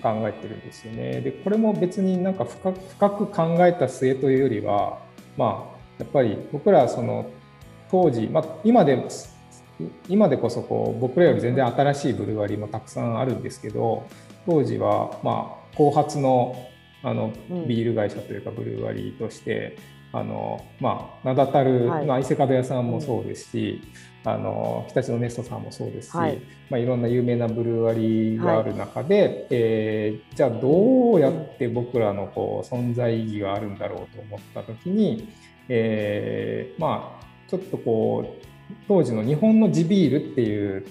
[0.03, 1.21] 考えてるんですよね。
[1.21, 2.73] でこれも別になんか深
[3.11, 4.99] く考えた末というよりは
[5.37, 7.31] まあやっぱり僕らその
[7.91, 9.03] 当時、まあ、今で
[10.09, 14.07] 今でこそこう僕らより全然新しいブルワリーもたくさんあるんですけど
[14.47, 16.57] 当時は、まあ、後発の
[17.03, 17.33] あの
[17.67, 19.79] ビール会社というかブルーワリーとして、
[20.13, 22.07] あのまあ、名だたる、はい。
[22.07, 23.83] まあ、伊勢門屋さんもそうですし、
[24.25, 26.39] うん、あの日立のネストさんもそうですし、はい。
[26.71, 35.29] まあ、いろんな有名なブルーワリーがある中で、はい、えー、じゃあどうやって僕らのこう存在意義があるんだろうと思った時に、
[35.69, 38.49] えー、まあちょっとこう
[38.87, 40.87] 当時の日本の地ビールっていう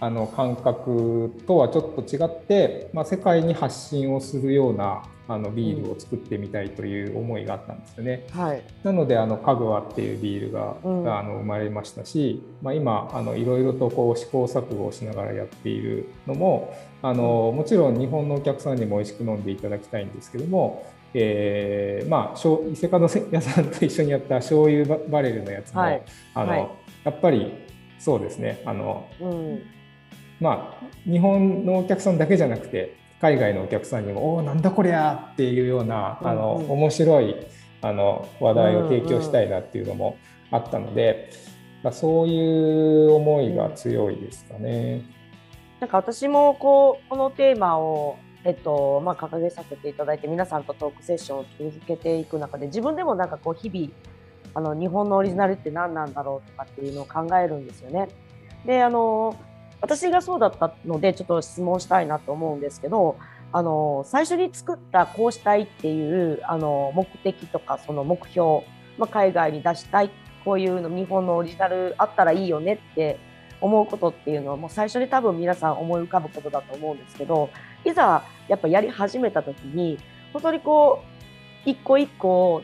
[0.00, 8.26] あの感覚とはちょっと違って、まあ、世界に発信をするようなあのビールを作ってみたいという思いがあったんですよね。
[8.30, 26.02] はい、なのであのカグワっていうビールがうん、あの生まれましたし、まあ、今あのいろいろとこう試行錯誤をしながらやっているのもあのもちろん日本のお客さんにも美味しく飲んでいただきたいんですけども、えー、まあ伊勢門屋さんと一緒にやった醤油バレルのやつも、はい、
[26.34, 26.68] あの、はい、
[27.04, 27.52] やっぱり
[27.98, 28.62] そうですね。
[28.64, 29.62] あの、うん、
[30.40, 37.36] まあ日本のお客さんだけじゃなくて海外のお客さんにも「おおなんだこりゃ!」っていうような、あの、うん、面白い
[37.80, 40.16] あの話題を提供したいなっていうのも
[40.50, 41.30] あったので、
[41.82, 45.02] うんうん、そういう思いが強いですかね。
[45.80, 53.90] なんか私もこうこのテーマをえっとまあ、掲げさせていただいて皆さんとトークセッションを続けていく中で自分でもなんかこう日々
[54.54, 58.08] あの日本のオリジナルって何なんだろうとかっていうのを考えるんですよね。
[58.64, 59.36] であの
[59.80, 63.16] 私がそうだったのでちょっと質問したいなと思うんですけど
[63.52, 68.62] あの最初に作ったこうしたいっていうあの目的とかその目標、
[68.98, 70.10] まあ、海外に出したい
[70.44, 73.18] こういうの日本のオリジナルあったらいいよねって
[73.60, 77.50] 思うことっていうのはもう最初に多分皆さん思い浮かぶことだと思うんですけど
[77.88, 79.98] いざやっぱやり始めた時に
[80.32, 81.02] 本当にこ
[81.66, 82.62] う一個一個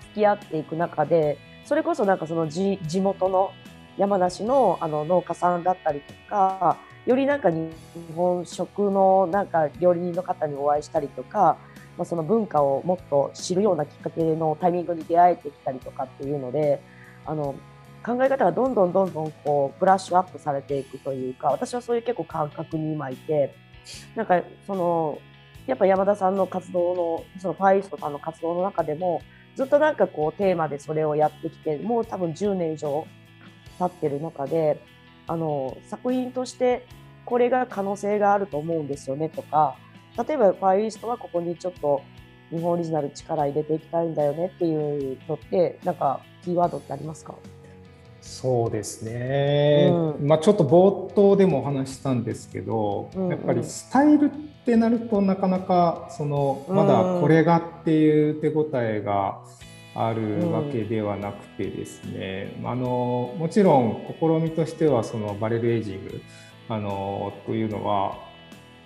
[0.00, 3.52] 付き合っていく中でそれこそなんかその地元の
[3.96, 7.72] 山梨のあの農家さんだったりとかよりなんか日
[8.14, 11.56] 本食のなんか料理人の方にお会いしたりとか、
[11.96, 16.82] まあ、その文化をもっと知るようなきっかけのタイミングに出会えてきたりとかっていうので
[17.24, 17.54] あの
[18.04, 23.54] 考え方がどんどんどんどんこうブラッシュアップされていくというか私はそういう結構感覚に今いて
[24.14, 25.18] なんかその
[25.66, 29.22] やっぱ山田さんの活動のそのファイストさんの活動の中でも
[29.56, 33.06] ずっとなんかこうテーマでそれをやってきてもう多分10年以上
[33.78, 34.80] 経ってる中で
[35.26, 36.86] あの作品として
[37.24, 39.76] これが可能性があると思うんですよねとか
[40.26, 42.02] 例えばファイリストはここにちょっと
[42.50, 47.34] 日本オリジナル力入れていきたいんだよねっていうのってなんかキーワードってありますか？
[48.26, 54.28] そうですね、うん、まあ、ちょっと冒頭でもお話したんですけど、うんうん、やっぱりスタイルっ
[54.66, 59.40] てなるとなかなかそのまだこれがっていう手応えが
[59.94, 66.20] あるわけではなくてですね、うん、あのもちろん試みとしてはそのバレルエイジング
[66.68, 68.18] あのというのは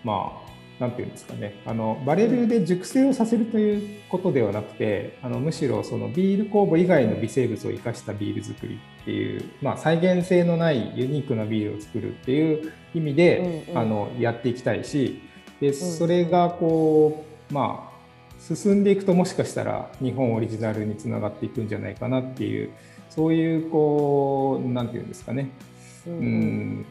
[0.05, 0.50] まあ
[0.81, 1.61] なんていうんですかね。
[1.67, 15.23] あのバレルで熟成をさせるということではなくてあのむしろそのビール酵母以外の微生物を生かしたビール作りっていう、まあ、再現性のないユニークなビールを作るっていう意味で、うんうん、あのやっていきたいし
[15.61, 17.91] でそれがこうまあ
[18.41, 22.71] 進んでいくともしかしたら日本オリジナルにつながっていくんじゃないかなっていう
[23.11, 25.51] そういうこうなんていうんですかね、
[26.07, 26.87] うん、うん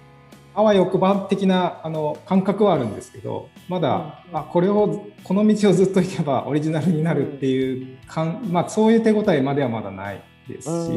[0.54, 10.92] あわよくば的なあの感覚はあるんですけどまだ、あこれをこの道をずっといけば オリジナルになるっていうかん、まあ、そういう手応えまではまだないですし、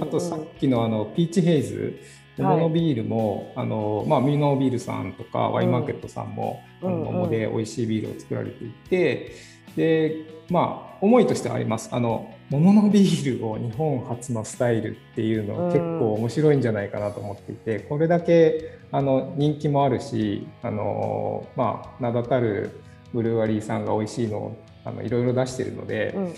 [0.00, 1.98] あとさっきのあのピーチヘイズ
[2.36, 9.32] 桃のビールも、はい、あのまあ、ミノービールさんとかワインマーケットさんも、うん、あの桃で美味しいビールを作られていて
[9.74, 10.16] で
[10.50, 11.88] まあ思いとしてはあります。
[11.92, 22.80] あの桃のビールを日本初のスタイルっていうの結構面白いんじゃないかなと思っていて、これだけあの人気もあるしあの、まあ、名だたる
[23.12, 26.32] ブルワリーさんが美味しいのをあのいろいろ出してるので、うんうん、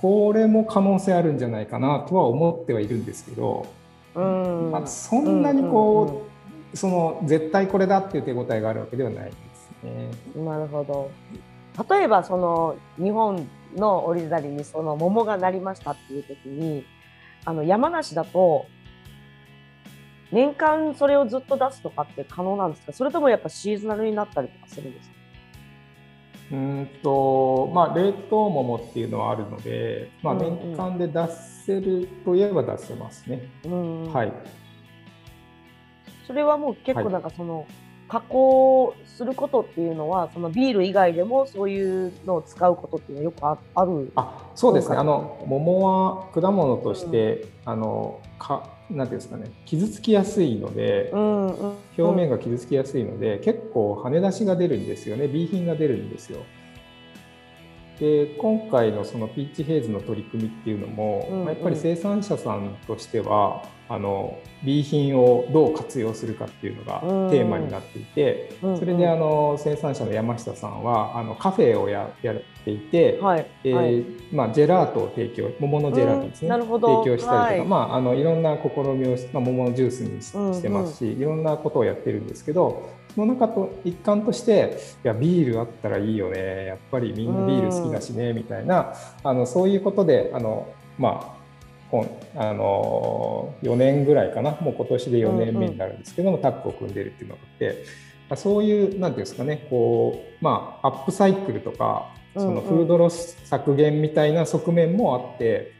[0.00, 3.66] これも可能性あるんじゃないかなとは思ってはいるんですけど、
[4.14, 4.70] うん。
[4.70, 10.10] まあ、そんなにこううんうんうん、その絶対これだっていう手応えがあるわけではないですね。
[10.44, 11.10] なるほど。
[11.88, 16.84] 例えばその日本のオリジナルにその桃がなりましたっていう時に
[17.44, 18.66] あの山梨だと
[20.30, 22.92] 年間それをずっと出すとかって可能なんですか？
[22.92, 25.14] それともやっぱシーズナルになったりとかするんですか？
[26.52, 31.28] うんとまあ、冷凍桃っていうのはあるので、まあ、年間で出
[31.66, 33.42] せるといえば出せますね。
[33.64, 34.32] うんうん、はい、
[36.26, 37.66] それはもう結構なんかその、はい
[38.10, 44.96] 加工することっていうのはそのビール以外でもそういうのを使うことっていうのはよくああるあそうですね。
[44.96, 49.52] あの桃は果物として、うん、あのかなんていうんですかね。
[49.64, 55.28] 傷つきやすいので、うんうん、表面が傷つきやすいので結構跳ね出しが出るんですよね。
[55.28, 56.40] B 品が出るんですよ。
[58.00, 73.46] で今回のそのピッチヘイズの取り組みっていうのも、うんうん、やっぱり生産者さんとしてはあの B 品をどう活用するかっていうのがテーマになっていて、うん、それであの生産者の山下さんはあのカフェをややっていて、はい。
[73.64, 77.64] えーはい、まあ、ジェラートを提供桃のジェラートですね、うん、提供したりとか、はい。
[77.66, 86.66] まあ、あのいろんな試みを、まあ、桃のジュースにしてますし、うんうん、いろんなことをやってるんですけどその中と一環としていやビールあったらいいよね。
[86.66, 88.94] やっぱりみんなビール好きだしね、みたいな。
[89.22, 91.36] あのそういうことであのま
[91.92, 92.00] あ
[92.36, 94.52] あの4年ぐらいかな。
[94.60, 98.10] もう今年で4年目になるんですけども、うんうん、タッグを組んでるっていうのがあって。
[98.36, 105.72] そういう何ていうんですかねこうまあアップサイクルとかそのフードロス削減みたいな側面もあって、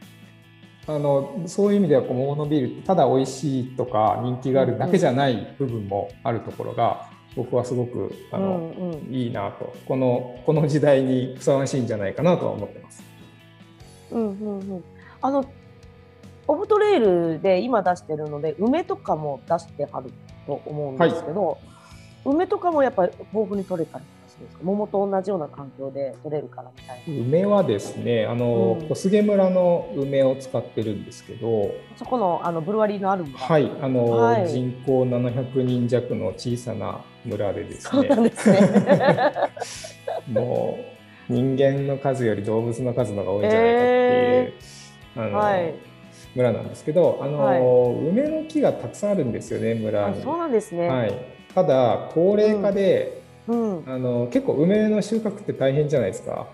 [0.85, 9.73] あのそういう意味ではこう桃のビールってただ美味しいとか人気があるだけじゃない部分もあるところが僕はすごくあの、うんうん、いいなと。
[9.85, 13.03] このこの時代にふさわしいんじゃないかなとは思ってます。
[14.11, 14.83] うんうんうん、
[15.21, 15.45] あの
[16.47, 20.11] オブトレイルで今出してるので梅とかも出してはる
[20.45, 21.59] と思うんですけど、はい、
[22.25, 24.05] 梅とかもやっぱり豊富に取れたり
[24.41, 24.63] するんですか？
[24.63, 27.21] 桃と同じような環境で取れるからみたいな。
[27.27, 33.39] 梅はですねあの、うん、小菅村の梅を使ってるんですけどそこのあのブルワリーのある村。
[33.39, 38.09] はいあの、はい、人口700人弱の小さな村でですね。
[40.27, 40.79] も
[41.29, 45.73] う人間の数より動物の数のが多いんじゃないかっていう、えー、あの、はい。
[46.35, 47.59] 村なんですけど、あの、はい、
[48.09, 50.21] 梅の木がたくさんあるんですよね村に。
[50.21, 50.87] そうなんですね。
[50.87, 51.13] はい。
[51.53, 53.20] ただ高齢化で、
[53.51, 56.47] うん、あの結構梅の収穫って大変じゃないですか？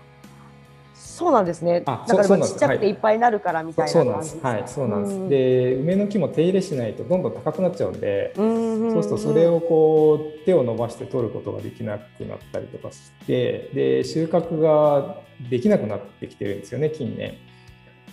[0.94, 1.80] そうなんですね。
[1.80, 4.38] だからちっちゃくていっぱいになるからみたいなそうなんです。
[4.40, 5.28] はい、そうなんです。
[5.28, 8.42] で、梅の木も手入れしないとどんどん高くなっちゃうんで、そ
[8.98, 17.34] うするとそれをこう手を伸ばして取ることができなくなったりとかして、で収穫ができなくなってきてるんですよね近年。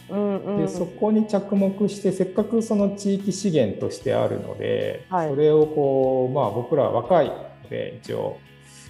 [0.10, 7.36] うんうん、でそこに着目してせっかくその地域資源としてあるので、はい、それをこう、まあ、僕ら若いの
[7.70, 8.38] で一応、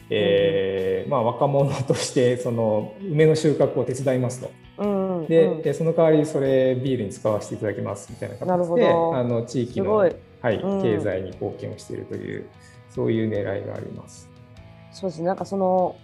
[0.10, 4.52] えー、うん、まあ、若者としてその梅の収穫を手伝いますと。
[4.78, 12.50] うんうん、でその代わりそれビールに使わせていただきますみたいな形であの地域の、はい、経済に貢献をしているという
[12.90, 14.30] そういう狙いがあります。
[14.92, 15.28] そうですね。
[15.28, 15.96] なんかその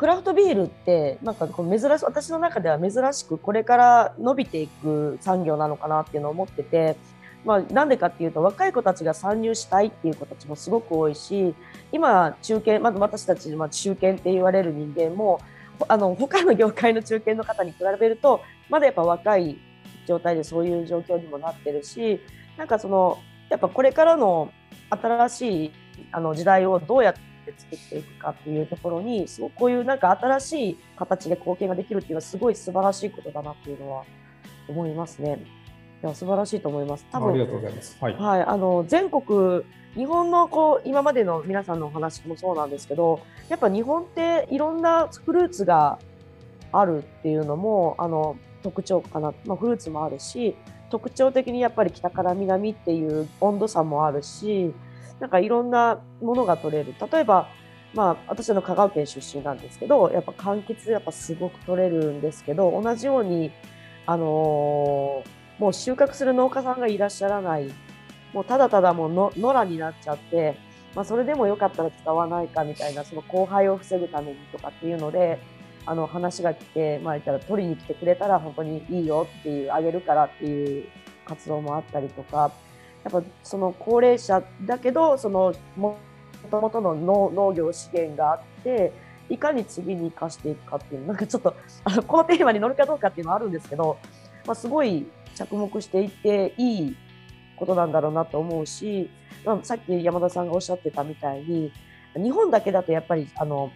[0.00, 6.96] クラフトビールってなんかこう珍し私の中では珍しくこれから伸びていく産業なのかなっていうのを思ってて
[7.44, 11.54] まあ、なんでかっていうと若い子たちが参入したいっていう子たちもすごく多いし
[11.90, 15.40] 今中堅まず私たち、まあ、中堅って言われる人間も
[15.88, 19.58] あの他の業界の中堅の方に比べるとまだやっぱ若い
[20.06, 22.20] 状態でそういう状況にもなってるし
[22.58, 23.18] なんかその
[23.48, 24.52] やっぱこれからの
[24.90, 25.72] 新しい
[26.12, 34.04] あの時代をどうやって作っていくかっていうところにすごくこういうなんか新しい形で貢献ができるっていうのはすごい素晴らしいことだなっていうのは
[34.68, 35.59] 思いますね。
[36.02, 37.06] いや素晴らしいと思います。
[37.12, 37.96] 多分ありがとうございます。
[38.00, 38.14] はい。
[38.14, 45.98] はい、あの全国日本のこう今までの皆さんのお話もそうなんですけど、やっぱ日本っていろんなフルーツが
[46.72, 49.34] あるっていうのもあの特徴かな。
[49.44, 50.56] まあ、フルーツもあるし、
[50.90, 54.72] 特徴的にやっぱり北から南っていう温度差もあるし、
[55.18, 56.94] なんかいろんなものが取れる。
[57.12, 57.48] 例えば
[57.92, 63.50] まあ、私の香川県出身なんですけどやっぱ柑橘やっぱすごく取れるんですけど同じように、
[64.06, 67.70] あのーもう収穫する農家さんがいらっしゃらない、
[68.32, 70.56] もうただただもう野良になっちゃって、
[70.94, 75.38] まあ、それでもよかったら使わないかみたいな、その荒廃を防ぐためにとかっていうので、
[75.84, 80.88] あの話が来て、まあ、言ったら取りに来てくれたら本当にいいよっていう、あげるからっていう
[81.26, 82.50] 活動もあったりとか、
[83.04, 85.98] やっぱその高齢者だけど、そのも
[86.50, 88.92] ともとの農業資源があって、
[89.28, 91.54] いかに次に生かしていくかっていう、なんかちょっと
[91.84, 93.98] あのこのテーマに乗るかどうかっていうのはあるんですけど、
[94.46, 95.06] まあ、すごい
[95.40, 96.96] 着目していっていい
[97.56, 99.10] ことなんだろうなと思うし、
[99.44, 101.72] まあ、さっき山田さんがおっしゃってたみたいに
[102.14, 103.70] 日本だけだとやっぱりあの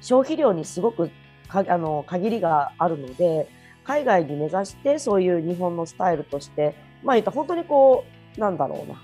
[0.00, 1.10] 消費量にすごく
[1.48, 3.48] かあの限りがあるので
[3.84, 8.04] 海外に目指してそういう日本のスタイルとしてまあ言った本当にこ
[8.36, 9.02] うなんだろうな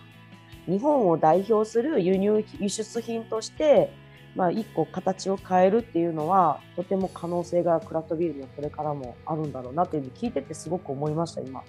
[0.67, 3.93] 日本を代表する輸入輸出品として
[4.37, 11.63] まあ、一個形を変えるっていうのはとても可能性がクラフトビールにはこれからもあるんだろうなというふうに聞いててすごく思いました今。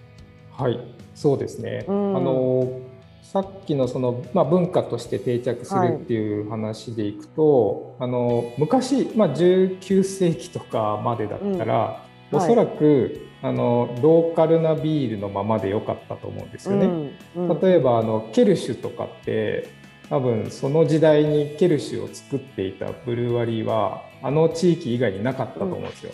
[0.52, 0.80] はい。
[1.16, 2.82] そうですね、うん、あの
[3.24, 17.12] さっきのその、まあ、文化として定着するっていう話でいくと、はい、あの昔、まあ、19世紀とかまでだったら、うん、おそらく、はい、あのローカルなビールのままでよかったと思うんですよね。
[17.36, 19.70] うん、例えばあのケルシュとかって
[20.12, 26.12] 多分その時代にケルシュを作っていたブルーワリーはあの地域以外になかったと思うんですよ。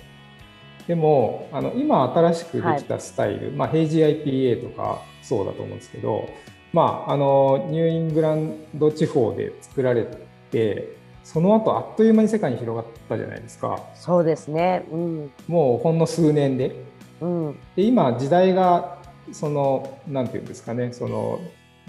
[0.82, 6.30] うん、でもあの今新しくできたスタイル、はい、まあ、ヘイジ IPA とかそうだと思うんですけど、
[6.74, 10.06] まあ、あのニューイングランド地方で作られ
[10.52, 13.82] てその後あっという間に世界に広がったじゃないですか。
[13.95, 16.86] そうですね、うん、もうほんの数年で。
[17.20, 19.00] うん、で今時代が
[19.32, 21.39] そのなんていうんですかねその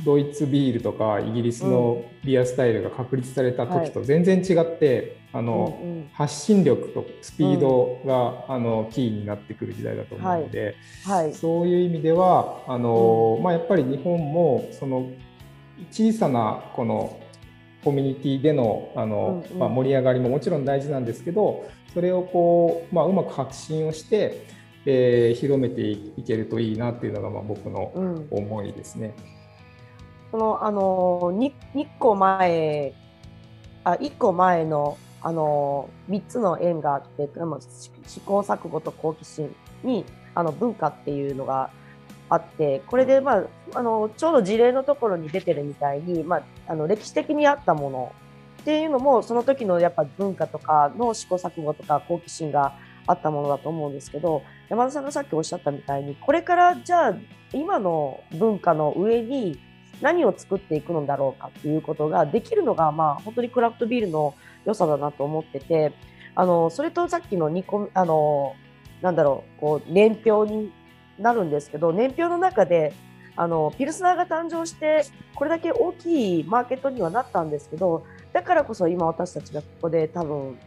[0.05, 5.79] ドイツビールとかイギリスのビアスタイルが確立された時と全然違って、あの、
[6.13, 11.35] 発信力とスピードが、あのキーになってくる時代だと思うので、はい。
[11.35, 15.11] そういう意味ではあの、まあ、やっぱり日本もその
[15.91, 17.19] 小さなこの
[17.85, 24.47] コミュニティでのあの、まあ、盛り上がりももちろん大事なんですけどそれをこう、まあ、うまく発信をして
[24.91, 27.93] えー、広めていけるといいなっていうのがまあ僕の
[28.31, 29.15] 思いですね。
[29.33, 29.38] うん
[30.31, 32.93] そのあの 2, 2個前
[33.85, 37.29] あ1個前のあの3つの縁があって
[38.07, 40.05] 試行錯誤と好奇心に
[40.35, 41.71] あの文化っていうのが
[42.29, 48.13] あってこれで、まあ、あのちょうど事例のところに出てるみたいに、まあ、あの歴史的にあったもの
[48.61, 52.75] っていうのもその時のやっぱ文化とかの試行錯誤とか好奇心が
[53.07, 57.15] あったものだと思うんですけど山田さんがさっきおっしゃったみたいにこれからじゃあ
[57.53, 59.59] 今の文化の上に
[60.01, 64.35] 何を作っていくのだろうかっていうことができるのが、まあ、本当にクラフトビールの
[64.65, 65.93] 良さだなと思ってて、
[66.35, 68.55] あの、それとさっきの2個、あの、
[69.03, 70.73] なんだろう、こう、年表に
[71.19, 72.93] なるんですけど、年表の中で、
[73.37, 80.59] あの、ピルスナーが誕生して、これだけ大きいマーケットにはなったんですけど、だからこそ今私たちがここで多分、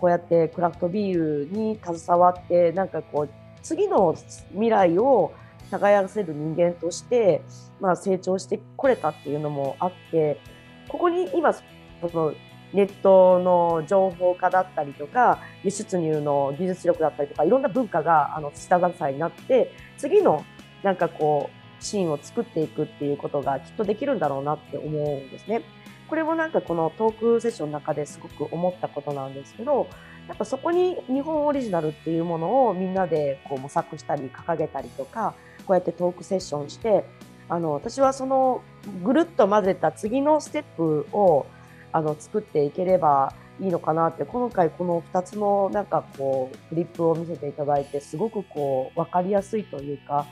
[0.00, 3.28] こうやってクラフトビールに携わって、なんかこう、
[3.62, 4.14] 次の
[4.52, 5.32] 未来を
[5.70, 7.42] 耕せる人間として、
[7.80, 10.40] まあ、成長してこれたっていうのもあって
[10.88, 11.62] ここに今そ
[12.02, 12.32] の
[12.72, 20.44] ネットの情報化だったりとか輸出入の技術力だったりとかいろんな文化があの下支えになって次の
[20.82, 25.62] なんかこうシーンを作っていくっていうことがきっとできるんだろうなって思うんですね。
[26.08, 29.88] これもなんかこのトークセッションの中ですごく思ったことなんですけど
[30.26, 35.34] やっぱそこに日本オリジナルっていうものをみんなでこう模索したり掲げたりとか
[35.68, 37.04] こうやってトークセッションして
[37.50, 38.62] あの私はその
[39.04, 41.46] ぐるっと混ぜた次のステップを
[41.92, 50.26] あの作っていければいいのかなって今回この2つのなんかこうフリップを見せていただいてすごくこう分かりやすいというか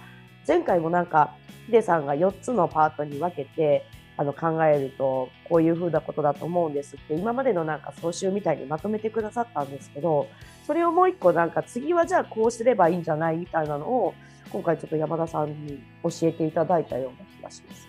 [0.48, 1.34] 前回もなんか
[1.66, 3.84] ヒデさんが4つのパートに分けて
[4.18, 10.28] あの考えるとこういうふうなことだと思うんですって今までのなんか総集みたいにまとめてくださったんですけど
[10.66, 14.14] それをもう一個なんか次はじゃあこうすればいいんじゃないみたいなのを
[14.50, 17.88] 今回ちょっと山田さんに教えていただいたような気がします。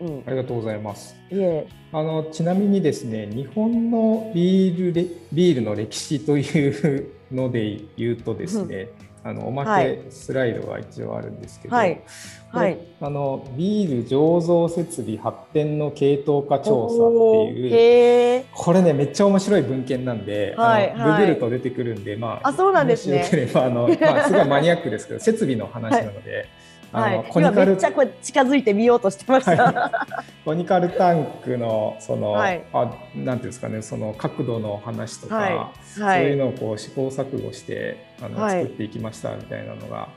[0.00, 1.14] うん、ありがとうございます。
[1.92, 8.88] あのちなみにですね、日本のビールレビールの歴史というので言うとですね、
[9.24, 12.02] あのおまけスライドが一応あるんですけど、はい、
[12.50, 23.50] はい、あのビール醸造設備発展の系統化調査っていうこれねめっちゃ面白い文献なんで、はい、ググると出てくるんで、まああそうなんですね。
[23.54, 26.48] あのまあすごいマニアックですけど設備の話なので。
[26.92, 29.72] はい、コニカルめっちゃこれ近づいてみようとしてました。
[29.72, 40.08] はい、 コニカルタンクのその、はい、あなんていうんですかねその角度の話とか、はい、そういうのをこう試行錯誤してあの、作っていきましたみたいなのが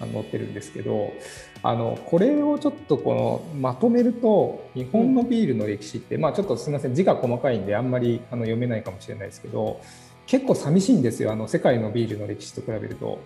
[0.00, 1.12] あの載ってるんですけど、
[1.62, 9.80] あのこれをちょっとこのまとめると日本のビールの歴史って、うん、まあちょっとすみません字が細かいんであんまりあの読めないかもしれないですけど。
[10.26, 13.18] 結構寂しいんですよあの世界のビールの歴史と比べると。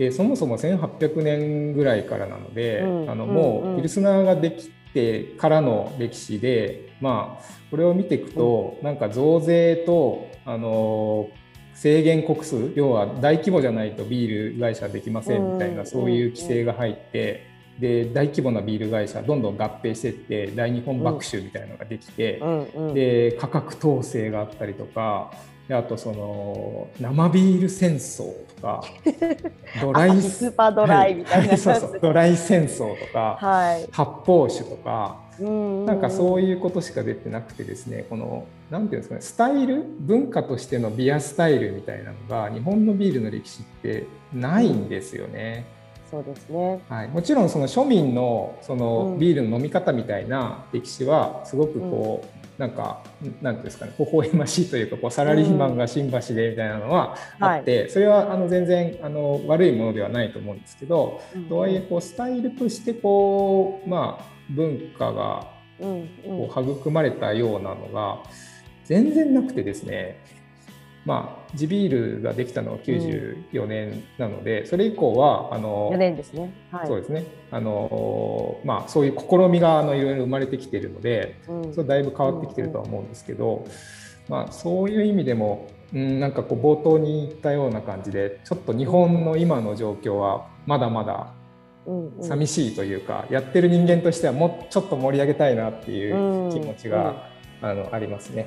[0.00, 11.28] でそもそも1800年ぐらいからなので、うん、あのもうピルスナーができてからの歴史で、まあ、これを見ていくと、うん、なんか増税とあの
[11.74, 17.50] 制限国数要は大規模じゃないとビール会社できませんみたいな、そういう規制が入って。
[17.78, 22.42] で大規模なビール会社どんどん合併していって大日本爆酒みたいなのができて、
[22.92, 25.32] で価格統制があったりとか
[25.70, 28.24] であとその生ビール戦争
[28.56, 28.84] とか
[29.80, 39.84] ドライスーパードライみたいな、はい、 そうそうドライ戦争とか、はい、発泡酒とかなんかそういうことしか出てなくてですねこの何ていうんですかねスタイル？
[40.00, 45.66] 文化としてのビアスタイルみたいなのが日本のビールの歴史ってないんですよね。
[46.10, 53.02] そうですね、はい、もちろんその庶民のそのビールの飲み方みたいな歴史はすごくこう、なんか
[53.40, 65.46] なんていうんですかね微笑ましいというかこうサラリーマンが新橋でみたいなのはあって、うん、それはあの全然あの悪いものではないと思うんですけど、うん、とはいえこうスタイルとしてこうまあ文化が
[65.78, 68.18] こう育まれたようなのが
[68.84, 70.20] 全然なくてですね
[71.06, 77.24] まあ、地ビールができたのは94年なので、うん、それ以降はあの4年ですね、はい、そうですね。
[77.50, 83.70] あの、まあ、そういう試みがあのいろいろ生まれてきているので、うん、それだいぶ変わってきてるとは思うんですけど、うんうん、
[84.28, 91.32] まあ、そういう意味でも、うん、なんかこう冒頭に言ったような感じでちょっと日本の今の状況はまだまだ
[92.20, 97.30] 寂しいというか、やってる人間としてはもうちょっと盛り上げたいなっていう気持ちが、
[97.62, 98.46] あのありますね。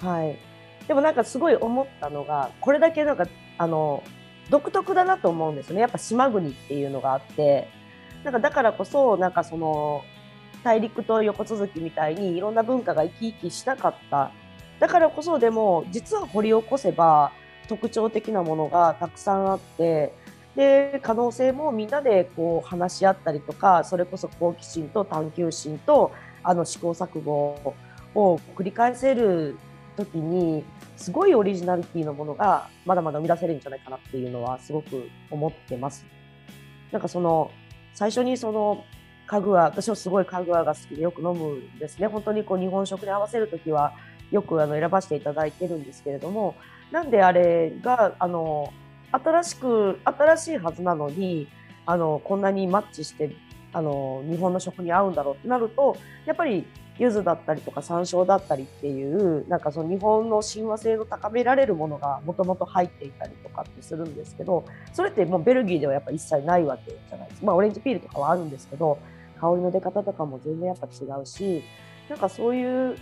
[0.00, 0.53] はい
[0.88, 3.26] でもなんかすごい思ったのがこれだけなんか
[3.58, 4.02] あの
[4.50, 5.80] 独特だなと思うんですよね。
[5.80, 7.68] やっぱ島国っていうのがあって。
[8.24, 10.02] なんかだからこそなんかその
[10.62, 14.32] 大陸と横続きみたいにいろんな文化が生き生きしなかった。
[14.80, 17.32] だからこそでも実は掘り起こせば
[17.68, 20.12] 特徴的なものがたくさんあって。
[20.56, 26.12] で可能性もみんなでこう話し合ったりとかそれこそ好奇心と探求心と
[26.44, 27.74] あの試行錯誤
[28.14, 29.56] を繰り返せる
[29.96, 30.64] 時に
[30.96, 36.06] すごいオリジナリティのものがまだまだ生み出せるんじゃないかなっていうのはすごく思ってます。
[36.92, 37.50] なんかその
[37.94, 38.84] 最初にその
[39.26, 42.06] 家具は私はすごい家具が好きでよく飲むんですね。
[42.06, 43.94] 本当にこう日本食に合わせる時は
[44.30, 46.54] よくあの選ばせていただいてるんですけれども
[46.90, 48.72] なんであれがあの
[49.12, 51.48] 新しく新しいはずなのに
[51.86, 53.34] あのこんなにマッチして
[53.72, 56.66] あの日本の食に合うんだろうってなるとやっぱり
[56.98, 67.40] 柚子だったりとか山椒だったりっていうなんかその日本の親和性の高められるものがもともと入っていたりとかってするんですけどそれってもうベルギーではやっぱ一切ないわけじゃないです。
[67.40, 68.98] かまあオレンジピールとかはあるんですけど
[69.40, 71.64] 香りの出方とかも全然やっぱ違うし
[72.08, 72.96] なんかそういう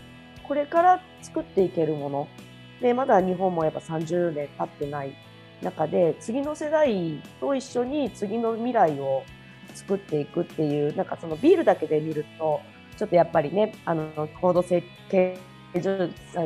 [0.45, 2.29] これから作っていけるもの
[2.81, 5.15] でまだ日本もやっぱ30年経ってない
[5.63, 9.23] 中で次の世代と一緒に次の未来を
[9.75, 12.61] 作っていくっていうなんかそのビールだけで見ると
[12.97, 14.83] ちょっとやっぱりねあの高度成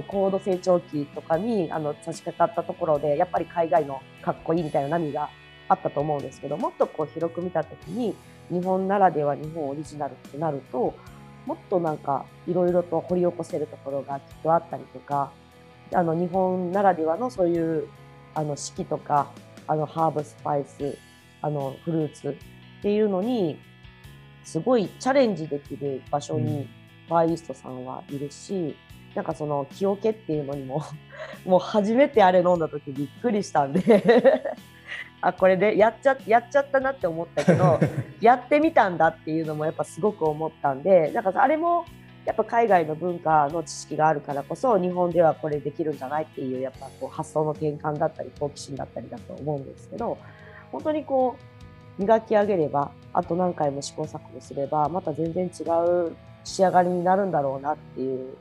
[0.09, 5.29] 高度成長期とかにあの差し掛かったところでやっぱり海外のかっこいいみたいな波が
[5.69, 8.15] あったと思うんですけどもっとこう広く見た時に
[8.51, 10.95] 日本ならでは日本オリジナルってなると
[11.45, 15.33] もっとなんかいろいろと掘り起こせるところがきっとあったりとか
[15.93, 17.89] あの日本ならではのそういう
[18.35, 19.31] あの四季とか
[19.67, 20.99] あのハーブスパイス
[21.43, 23.59] あのフルーツっていうのに
[24.47, 26.69] すごいチャレンジできる場所に
[27.11, 28.75] バーイーストさんはいるし、うん、
[29.17, 30.83] なんかその木桶っていうのにも
[31.45, 34.45] もう初めてあれ飲んだ時びっくりしたんで
[35.21, 37.81] あこれでやっちゃやっちゃったなって思ったけど
[38.23, 41.85] やってみたんだっていうのもやっぱすごく思ったんでなんかあれも
[42.25, 50.19] やっぱ海外の文化の知識があるからこそ日本ではこれできるんじゃないっていうやっぱこう発想の転換だったり好奇心だったりだと思うんですけど
[50.71, 51.56] 本当にこう
[51.99, 55.63] 磨き上げればあと何回も試行錯誤すればまた全然違
[56.09, 58.37] う仕上がりになるんだろうなっていう。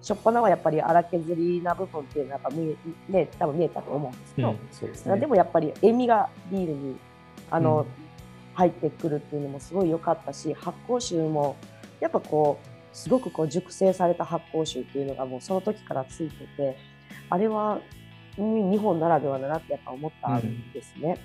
[0.00, 2.76] 初っ端はやっぱり荒削りな部分っていうのはやっぱ見
[3.08, 6.96] え、ね、多分見えたと思うんですけど、うん、ですね、でもやっぱり塩味がビールに
[7.50, 7.86] あの、うん、
[8.54, 11.56] 入ってくるっていうのもすごい良かったし発酵臭も
[12.00, 16.78] やっぱこうすごくこう熟成された発酵臭っていうのがもうその時からついてて
[17.28, 17.80] あれは
[18.36, 21.10] 日本ならではだなってやっぱ思ったんですね。
[21.10, 21.18] うん、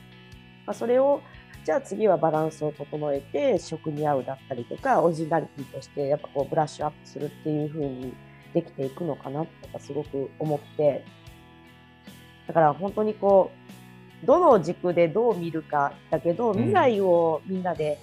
[0.65, 1.21] まあ、それを
[1.63, 8.13] じゃあ次はバランスを整えて食に合うだったりとかオリジナリティとしてやっぱこうブラッシュアップするっていう風に
[8.53, 11.05] できていくのかなとかすごく思って
[12.47, 13.51] だから本当にこ
[14.23, 17.97] うどの軸でどう見るかだけど未来をみんなで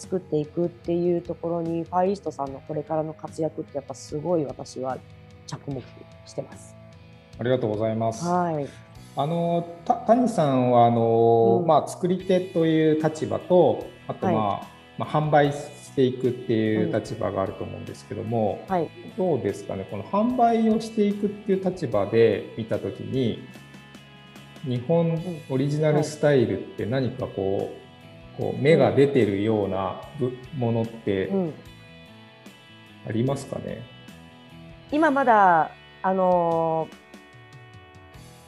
[0.00, 4.98] 作っていくっていうところに、ファイストさんのこれからの活躍ってやっぱすごい私は
[5.46, 5.82] 着目
[6.24, 6.74] してます。
[7.38, 8.24] ありがとうございます。
[8.24, 8.68] はい。
[9.16, 9.66] あの
[10.06, 14.62] 谷さんはあの、うん、まあ作り手という立場とあとまあ、はい、
[14.98, 18.88] まあ販売していくっていう立場があると思うんですけども、はい、
[19.18, 19.86] どうですかね？
[19.90, 23.42] この販売をしていくっていう立場で見た時に
[24.62, 27.74] 日本オリジナルスタイルって何かこ
[28.36, 30.00] うこう芽が出てるような
[30.56, 31.30] ものって
[33.08, 33.82] ありますかね、
[34.92, 37.09] 今まだあのー、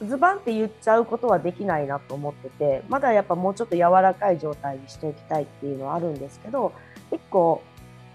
[0.07, 6.73] ズバンって言っちゃうことはできないなと思っててまだやっぱもうちょっと柔らかい状態にしておきたいっていうのはあるんですけど
[7.11, 7.61] 結構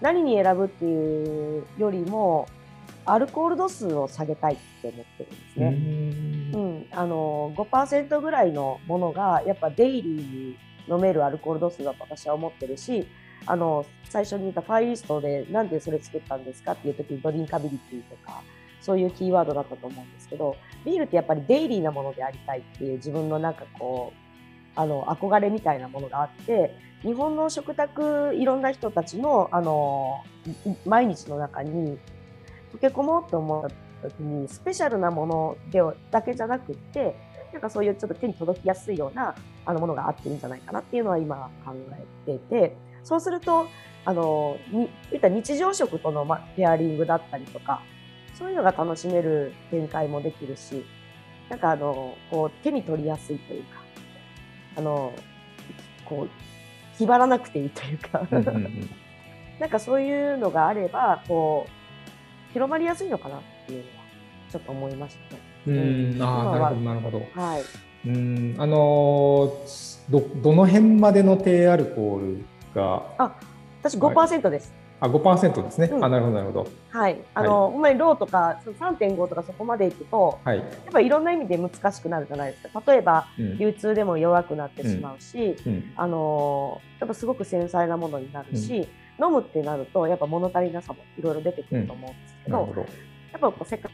[0.01, 2.47] 何に選ぶっていうよりも
[3.05, 5.67] アルコール度数を下げたいって思ってるんですね。
[6.53, 13.07] うん、あの5%ぐらいのものがやっぱデイリーに飲めるアルコール度数だと私は思ってるし
[13.45, 18.41] あの最初に言ったファイリストでなんでそれ作ったんですかっていう時にドリンカビリティとか
[18.81, 20.55] そういうキーワードだったと思うんですけど
[20.85, 30.23] ビールってやっぱりデイリーなものでありたいっていう自分のなんかこうあの憧れみたいなものがあって日本の食卓いろんな人たちのあの
[30.85, 31.97] 毎日の中に
[32.73, 33.69] 溶け込もうと思っ
[34.01, 37.15] た時にスペシャルなものでだけじゃなくって
[37.51, 41.73] なんかそういうちょっと手に届きやすいようなあのものがあっていいんじゃないかなっていうのは今考
[42.27, 43.67] えててそうすると
[44.05, 46.25] あのにった日常食との、
[46.55, 47.81] ペアリングだったりとか
[48.39, 50.85] そういうのが楽しめる展開もできるし
[51.49, 53.69] なんかあのこう手に取りやすいというか
[54.77, 55.13] あの
[56.05, 58.25] こう気張らなくていいというか
[59.59, 61.67] なんかそういうのがあればこ
[62.49, 63.95] う広まりやすいのかなっていうのは
[64.51, 65.41] ちょっと思いました、ね。
[65.67, 65.71] う
[66.17, 67.17] ん、あなるほどなるほど。
[67.35, 67.63] はい。
[68.07, 69.53] うんあの
[70.09, 73.35] どどの辺までの低アルコールがあ
[73.81, 74.78] 私5%です。
[75.01, 75.89] あ、5%ですね。
[75.91, 76.67] うん、あ、なるほど、なるほど。
[76.89, 77.21] はい。
[77.33, 82.83] あの、はい、まにローとか、3.5とかそこまでいくと、はい、やっぱりいろんな意味で難しくなるじゃないですか。
[82.85, 88.87] 例えば、うん、流通でも弱くなってしまうし、うん、あの、やっぱすごく繊細なものになるし、
[89.21, 92.81] 飲むってなると、やっぱ物足りなさもいろいろ出てくると思うんですけど、ど。
[92.81, 93.91] やっぱこう世界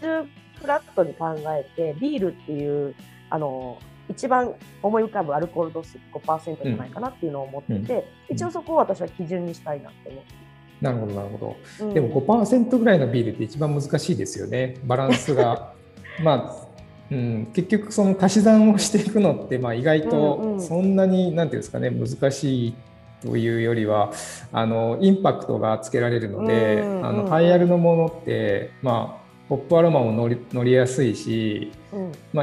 [0.00, 0.24] 中
[0.60, 2.94] フラットに考えて、ビールっていう、
[3.30, 3.78] あの、
[4.08, 4.52] 一番
[4.82, 10.44] 思い浮かぶアルコール度数5%じゃないかなっていうのを思ってて、うん、一応そこを私は基準にしたいなって思って。
[10.80, 11.38] なるほどなるほ
[11.78, 14.76] ど、うん、でも5%ぐらいのビールって一番難しいですよね。
[14.84, 15.72] バランスが。
[16.22, 16.66] まあ、
[17.10, 22.74] うん、結局その足し算をしていくのってまあ意外とそんなに何ていうんですかね難しい
[23.20, 24.12] というよりは
[24.52, 31.72] あのインパクトがつけられるので、あのハイアルのものってまあポップアロマも乗り乗りやすいし、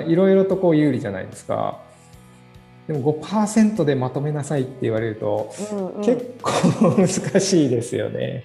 [0.08, 1.80] いろいろとこう有利じゃないですか。
[2.88, 8.44] でも5%でまとめなさいって言われると、うんうん、結構難しいですよね。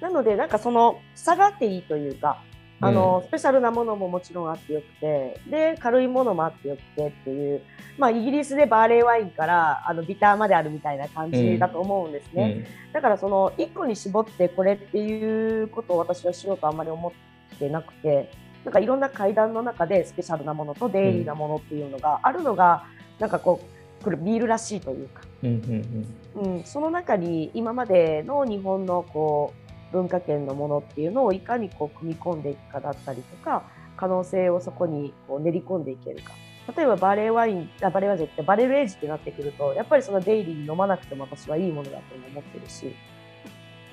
[0.00, 2.42] なのでなんかその下がっていいというか
[2.80, 7.62] あの、うん、スペシャルなものももちろんあってよくてで軽いものもあってよくてっていう、
[7.96, 17.12] まあ、イギリスでバーレーワインからあのビターまであるみたいな感じだと思うんですね、うん、だからその1個に絞ってこれっていうことを私はしようとあんまり思
[17.54, 18.30] ってなくて
[18.66, 22.84] なんかいろんな階段の中でスペシャルなものとデイリーなものっていうのがあるのが、
[23.16, 23.60] うん、なんかこ
[24.00, 26.04] うこれビールらしいというか、うん、
[26.34, 29.54] うん、その中に今までの日本のこ
[29.90, 33.62] う文化圏のものっていうのをいかにこう組み込んでいくかだったりとか
[33.96, 36.32] 可能性をそこにこう練り込んでいけるか。
[36.76, 42.96] 例えばバレーワインあバレーワインじゃなくてバレルエイジってなってくるとやっぱりそのデイリーに飲まなくても私はいいものだと思ってるし。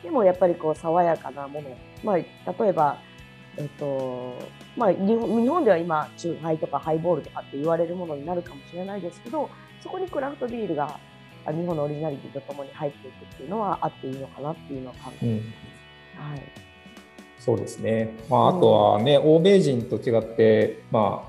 [0.02, 1.70] でもやっぱりこう爽やかなもの、
[2.04, 2.28] まあ、例
[2.68, 2.98] えば
[3.58, 4.36] えっと
[4.76, 9.50] まあ、日本では今、酎ハイとかハイボールとかって言われるものになるかもしれないですけど、
[9.82, 11.00] そこにクラフトビールが
[11.46, 15.26] 日本のオリジナリティとともに入っていくっていうのはあっていいのかなっていうのは考えてます。
[15.26, 16.42] うん、はい。
[17.40, 21.28] そうですね、まあ、あとはね、うん、欧米人と違って、ま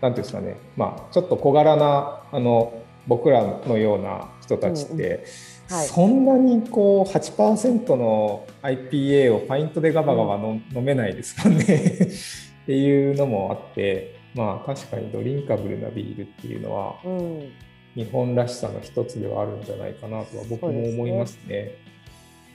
[0.00, 5.20] あ、なんていうんですかね、まあ、ちょっと小柄なあの僕らのような人たちって、うんうん
[5.68, 17.52] はい、そんなにこう8%の IPA をパイントでガバガバ飲めないですもんねっていうのもあってまあ確かにドリンカブルなビールっていうのは、うん、
[17.94, 21.40] 日本らしさの一つではあるんじゃないかなとは僕も思いますね。
[21.44, 21.70] すね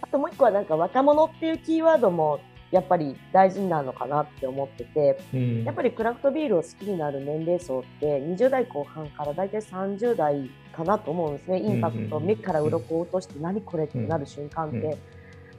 [0.02, 2.40] あともう一個はなんか若者っていうキーワードも
[2.72, 11.60] やっぱり大事なのかなって思ってて、うん、やっぱりクラフトビールを好きになる年齢層って20代後半から大体30代かなと思うんですね。
[11.60, 14.98] インパクト、目から鱗を落として何これってなる瞬間って。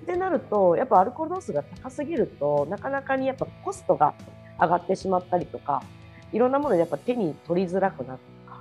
[0.03, 4.15] ってなるとやっぱアルコール度数が高すぎるとなかなかにやっぱコストが
[4.61, 5.85] 上がってしまったりとか
[6.33, 8.61] いろんなものでやっぱ手に取りづらくなるとか。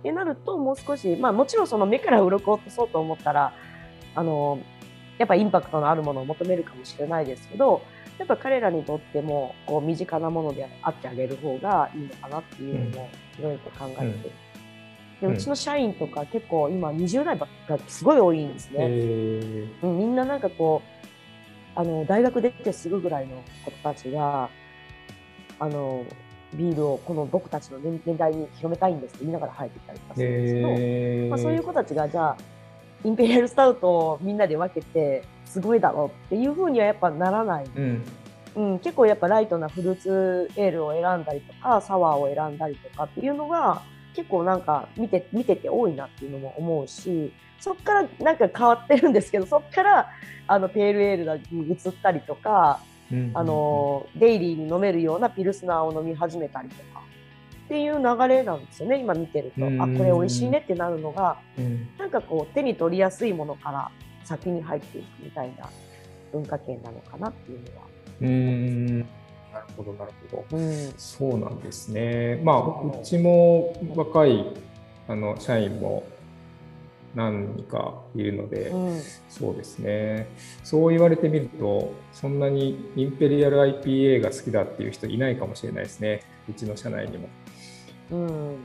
[0.00, 3.54] ってなるともう少しまあもちろんその目から鱗を落とそうと思ったら
[4.14, 4.58] あの
[5.18, 7.82] やっぱインパクトのあるものを求めるかもしれないですけど
[8.22, 14.32] やっぱ彼らにとってもこう身近なものであってあげる方がいいのかなっていうのもいろいろと考えて、
[15.22, 15.30] うん。
[15.32, 18.84] でうちの社員とか結構今20代ばっかりすごい多いんですね。
[19.82, 21.02] うん、みんななんかこう
[21.74, 24.48] あの大学出てすぐぐらいの子たちが
[25.58, 26.04] あの
[26.54, 32.36] ビールをこの僕たちの年代に広めたいんですって言いながら入ってきたりとかするんですけど、まあ、そういう子たちがじゃあ
[33.04, 38.04] インペリアルスタウトをみんなで分けてすごいだろうっていうふうにはやっぱならない、うん、
[38.54, 43.82] うん、結構やっぱライトなフルーツエールを選んだりとかサワーを選んだりとかっていうのが
[44.14, 50.08] 結構なんか見て見てて多いなっていうのも思うしそっからなんか変わってるんですけどそっから
[50.46, 52.80] あのペールエールに移ったりとか、
[53.12, 57.02] うん、あのデイリーに飲めるようなピルスナーを飲み始めたりとか
[57.66, 63.90] っていう流れなんですよね今見てると、あこれ美味しいねってなるのが、うん、なんかこう手に取りやすいものから
[64.32, 65.68] 先に入っていくみたいな
[66.32, 67.82] 文化圏なのかなっていうのは。
[68.22, 68.98] うん
[69.52, 72.40] なるほどなるほど、うん、そうなんですね。
[72.42, 74.46] まあうちも若い
[75.08, 76.04] あの社員も
[77.14, 80.26] 何人かいるので、うん、そうですね
[80.64, 87.28] そう言われてみるとそんなにインペリアル IPA が好きだっていう人いないかもしれないですねうちの社内にも。
[88.12, 88.56] うん、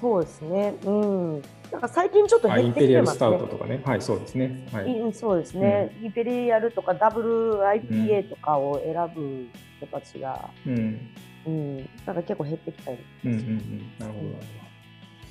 [0.00, 0.74] そうですね。
[0.84, 1.42] うん。
[1.72, 2.86] なんか最近ちょっと減ってきてますね。
[2.86, 3.80] インペリアルスタウトとかね。
[3.84, 4.66] はい、そうですね。
[4.72, 5.12] はい。
[5.12, 5.92] そうですね。
[5.98, 9.48] うん、インペリアルとかダブル IPA とかを選ぶ
[9.78, 11.10] 人たちが、うん、
[11.46, 12.98] うん、なんか結構減ってきたり。
[13.24, 13.92] うんうんうん。
[13.98, 14.28] なるほど。
[14.28, 14.38] ま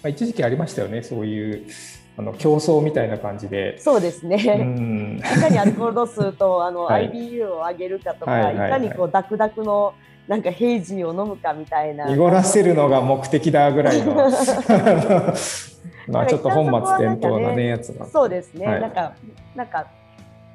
[0.04, 1.02] あ、一時期ありましたよね。
[1.02, 1.66] そういう
[2.18, 3.80] あの競争みたいな感じで。
[3.80, 4.36] そうですね。
[4.60, 9.94] うん、いかにアルコール度数とあの、はい、IBU を上げるかとか、はいはいはい、いかにこうダクダクの
[10.28, 12.06] なんか平時を飲むかみたいな。
[12.08, 14.30] 濁らせるのが目的だぐらいの。
[16.08, 18.06] まあちょっと本末転倒なねやつが。
[18.06, 18.66] そうですね。
[18.66, 19.14] はい、なんか
[19.56, 19.88] なんか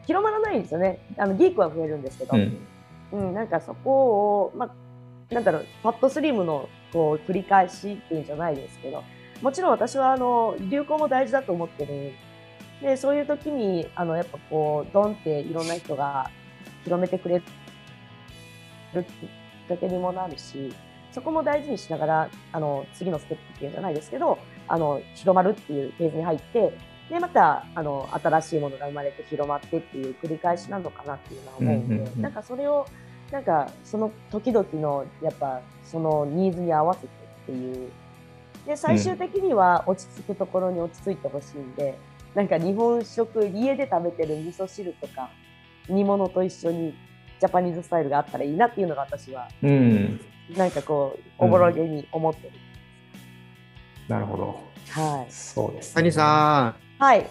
[0.07, 1.01] 広まらないんですよね。
[1.17, 2.59] あのギークは増えるんですけど、うん、
[3.13, 9.03] うん、なんかそこをまあなんだろうファットスリムのこう繰り返しっていうんじゃないですけど、
[9.43, 12.13] もちろん私はあの流行も大事だと思ってる。
[12.81, 16.31] でそういう時にあのやっぱこうドンっていろんな人が
[16.85, 17.43] 広めてくれ
[18.95, 19.05] るっ
[19.69, 20.73] かけにもなるし、
[21.13, 24.39] そこも大事にしながら、あの、次のステップっていうんじゃないですけど、
[24.69, 26.73] あの、広まるっていうフェーズに入って、
[27.09, 32.87] で、また、あの、新しいものが生まれて広まってっていう繰り返しなのかなっていうのは思うんで、うんうんうん、なんかそれを、
[33.31, 37.91] なんか、その時々の、やっぱ、そのニーズに合わせてっていう。
[38.67, 41.99] で、最終的には落ち着くところに落ち着いてほしいんで、
[42.35, 45.31] うん、なんか日本食、家で食べてる味噌汁とか、
[45.89, 46.95] 煮物と一緒に
[47.41, 50.21] ジャパニーズスタイルがあったらいいなっていうのが私は、うん、
[50.57, 52.61] なんかこうおぼろげに思ってる、うん、
[54.09, 54.61] なるほど。
[54.91, 55.33] はい。
[55.33, 57.03] そうです、ね、谷さん。
[57.03, 57.27] はい。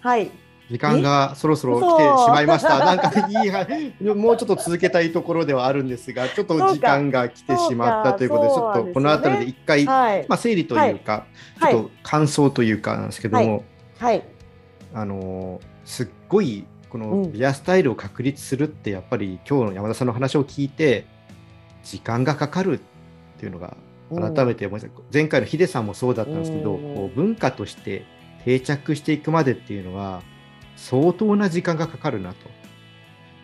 [0.00, 0.30] はい。
[0.70, 2.78] 時間がそろそろ来てしまいました。
[2.78, 11.24] なんかいいもうちょっと続けたいところではあるんですが、 ちょっと時間が来てしまったということで、ちょっとこの辺りで一回、はい、まあ整理というか、
[11.58, 13.64] はい、ちょっと感想というかなんですけども、
[13.98, 14.22] はい、
[14.92, 21.06] あのすっごいこのビアスタイルを確立するってやっぱり今日の山田さんの話を聞いて
[21.82, 22.82] 時間がかかるっ
[23.38, 23.74] ていうのが
[24.14, 28.04] 改めて思いました、前回のヒデさんもそうだったんですけど、こう文化として
[28.44, 30.22] 定着していくまでっていうのは
[30.76, 32.58] 相当な時間がかかるなと。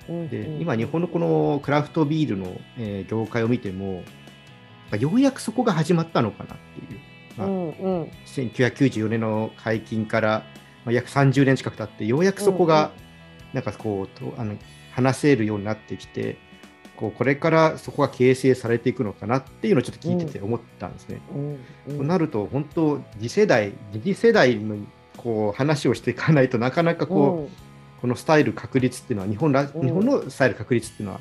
[0.09, 4.03] で今日本のこのクラフトビールの、えー、業界を見ても
[4.99, 7.01] ようやくそこが始まったのかなっていう、
[7.39, 10.45] まあうんうん、1994年の解禁から、
[10.85, 12.93] まあ、約30年近く経ってようやくそこが
[13.55, 14.57] なんかこうとあの
[14.93, 16.37] 話せるようになってきて
[16.97, 21.21] こうこれからそこが形成されていくのかなっていうのをちょっと聞いてて思ったんですね。
[21.89, 24.77] うんとなると本当次世代次世代の
[25.17, 31.21] こう話をしていかないとなかなかこう、このスタイル確立っていうのは日本ら、うん日本のスタイル確立っていうのは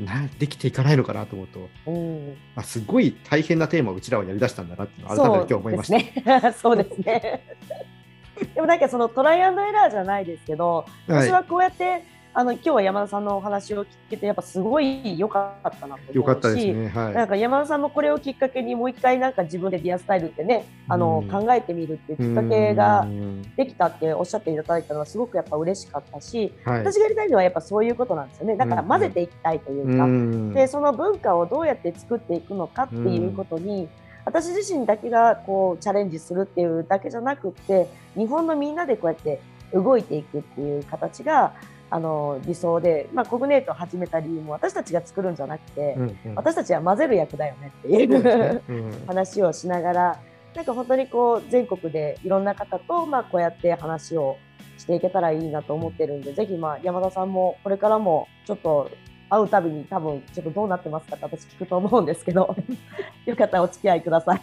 [0.00, 5.98] なできていかないのかなと思うと、うんうんあ、すごい大変なテーマをうちらはやりだしたんだなって改めて今日思いました。
[5.98, 6.54] そうですね。
[6.62, 7.42] そうですね。
[8.54, 12.02] でもなんかそのトライアンドエラーじゃないですけど、はい私はこうやって
[12.34, 16.88] あの今日は山田さんのお話を聞けてやっぱすごい良かったなと思うし、よかったですね。
[16.88, 17.14] はい。
[17.14, 26.78] なんか山田さんもこれをきっかけにもう一回なんか自分でディアスタイルってね、あのうん考えてみるっていうきっかけがうんできたっておっしゃっていただいたのはすごくやっぱ嬉しかったし、はい。
[26.78, 28.56] 私がやりたいのはやっぱそういうことなんですよね。
[28.56, 33.88] だから混ぜていきたいというか、うんでその文化をどうやって作っていくのかっていうことに、
[34.24, 39.40] 私自身だけがこうチャレンジするっていうだけじゃなくって日本のみんなでこうやって
[39.74, 41.52] 動いていくっていう形が
[41.94, 50.20] あの理想で、まあ、コグネートを始めた理由も私たちが作るんじゃなくて、うんうん私たちは混ぜる役だよねっていそううねうん 話をしながら
[50.54, 54.38] なんか本当にこう全国でいろんな方とまあこうやって話を
[54.78, 58.88] していけたらいいなと思ってるんでぜひまあ山田さんもこれからもちょっと
[59.28, 62.56] 会うたびに多分ちょっとどうなってますかって私聞くと思うんですけど
[63.26, 64.40] よかったらお付き合いください。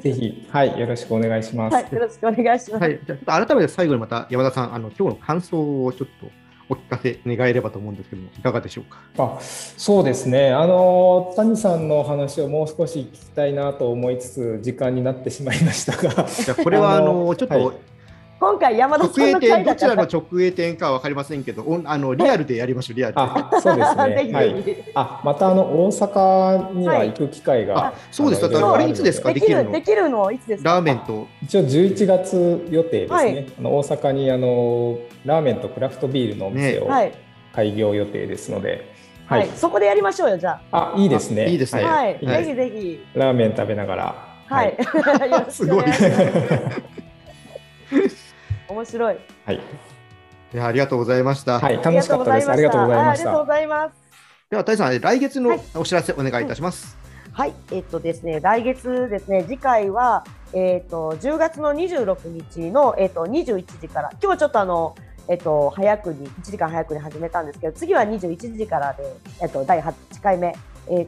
[0.00, 1.74] ぜひ、はい、よろしくお願いします。
[1.74, 2.82] はい、よろしくお願いします。
[2.82, 6.41] はい、じゃあちょっと改めて最後にまた山田さん、あの今日の感想をちょっと
[6.72, 8.98] お聞かせ願えればと思うんですけども、いかがでしょうか？
[9.18, 10.52] あそうですね。
[10.52, 16.26] あの谷さんのお話をもう少し聞きたいなと思いつつ時間になってしまいましたが。
[16.28, 17.76] じゃあこれはあの ちょっと、はい
[18.42, 19.94] 今回山田さ直営んの店どちら。
[19.94, 23.20] の直営店かは分かりませんけど、あのリアルでやりましょう、リアルで。
[23.20, 24.30] あそうですね。
[24.34, 24.84] はい。
[24.96, 28.42] あまたあの大阪には行く機会が、あそうです。
[28.42, 29.62] だあのからあれいつですか、できるの？
[29.62, 30.32] るできるの？
[30.32, 30.70] いつですか？
[30.70, 31.28] ラーメンと？
[31.44, 33.46] 一応11月予定ですね、はい。
[33.60, 37.12] あの大阪にあのラーメンとクラフトビールのお店をはい、
[37.54, 38.90] 開業予定ですので、
[39.26, 39.46] は、はい。
[39.46, 40.94] いそこでやりましょうよじゃあ。
[40.96, 41.44] いいですね。
[41.44, 41.84] あいいですね。
[41.84, 41.86] あ。
[41.86, 42.44] はい、はい。
[42.44, 43.06] ぜひぜひ。
[43.14, 44.14] ラーメン食べながら。
[44.46, 44.74] はい、
[45.30, 45.92] よろしくお願い。
[48.72, 49.16] 面白い。
[49.46, 51.60] はい、いやありがとうございました。
[51.60, 53.94] はい、楽しかったですありがとうございましたあありがとうございます。
[54.50, 56.96] では、谷さん、来月のはいお知らせお願いいたします。
[57.32, 64.94] はい、えっとですね、来月ですね、次回は、えっと、10月の26日の、えっと、21時から、今日はちょっとあの、
[65.28, 69.02] えっと、早くに、1時間早くに始めたんですけど、次は21時からで、
[69.40, 70.54] えっと、第8回目、
[70.90, 71.06] えっ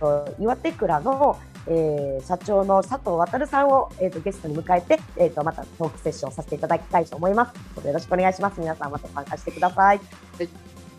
[0.00, 1.38] と、岩手倉の、
[1.68, 7.86] えー社長の佐藤航さんを、えっと、ゲストに迎えて、えっと、またトークセッションさせていただきたいと思います。
[7.86, 8.60] よろしくお願いします。
[8.60, 10.00] 皆さんまた参加してください。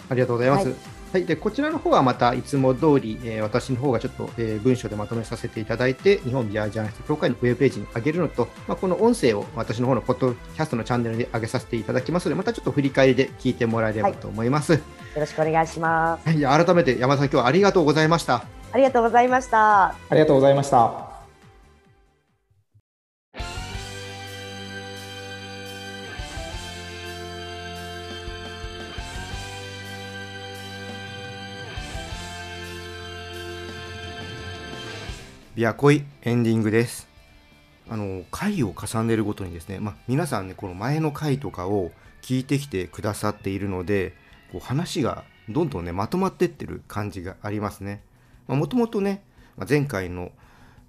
[0.09, 0.68] ありがとうございます。
[0.68, 0.74] は
[1.13, 14.74] はいい、でこちらの方はまたいつも通り、えー私の方がちょっと、えー文章でまとめさせていただいて、日本ビアジャーナリスト協会のウェブページに上げるのと、まあ、この音声を私の方のポッドキャストのチャンネルで上げさせていただきますので、またちょっと振り返りで聞いてもらえればと思います。
[14.74, 14.86] はい、よ
[15.22, 16.34] ろしくお願いします。
[16.34, 18.57] じゃあ改めて山田さん、今日はありがとうございました。
[18.78, 19.88] ありがとうございました。
[19.88, 21.07] ありがとうございました
[35.55, 37.07] ビアコイエンディングです。
[37.89, 41.89] あの回を重ねるごとにですね、まあ、皆さんねこの前の回とかを
[42.21, 44.13] 聞いてきてくださっているので
[44.51, 48.03] こう話がどんどんねまとまってってる感じがありますね。
[48.48, 49.24] もともとね、
[49.58, 50.32] まあ前回の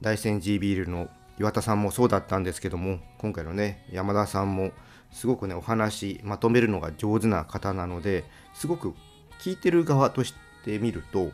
[0.01, 4.73] 大山 G ビールの岩田さんもそうだったんですけども今回のね山田さんも
[5.13, 8.95] すごくねお話まとめるのが上手な方なのですごく
[9.41, 10.35] 聞いてる側とし
[10.65, 11.31] て見ると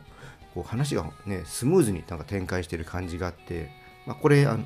[0.53, 3.69] こう話がねスムーズになんか展開してる感じがあって、
[4.05, 4.63] まあ、これあの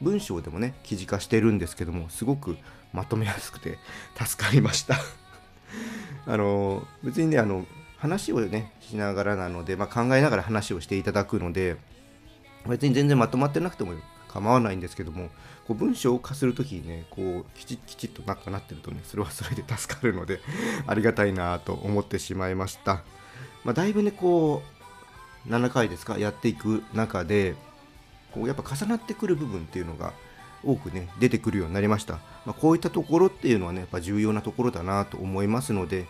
[0.00, 2.56] 文章でもね記事化してるんですけどもすごく
[2.92, 3.78] まとめやすくて
[4.14, 4.96] 助かりました。
[6.26, 7.66] あの別にねあの
[8.04, 11.78] 話をねしながらなので、まあ、考えながら話をしていただくので
[12.68, 13.94] 別に全然まとまってなくても
[14.28, 15.30] 構わないんですけども
[15.66, 20.40] こう文章を化するときにねこうきちきちっとなんかなってるとねそれはそれで助かるので
[20.86, 23.02] ありがたいなと思ってしまいました、
[23.64, 24.62] まあ、だいぶねこ
[25.46, 27.54] う7回ですかやっていく中で
[28.32, 30.12] こうやっぱ重なってくる部分っていうのが
[30.62, 36.06] 多くね出てくるようになりました、まあ、こういったところっていうのはねやっぱ重要なところだなと思いますので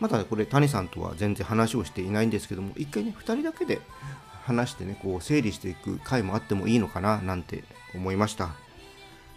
[0.00, 3.80] まだこれ谷さんとは全然話をしていないんですけども一回ね2人だけで
[4.44, 7.64] 話してねこう整理していく回もあってもいいのかななんて
[7.94, 8.50] 思いました、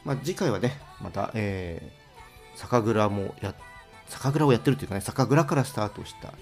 [0.03, 2.05] まあ、次回はねまた、えー
[2.55, 3.53] 酒蔵もや
[4.07, 6.33] 酒蔵をやってるっていうかね酒蔵からスタートした、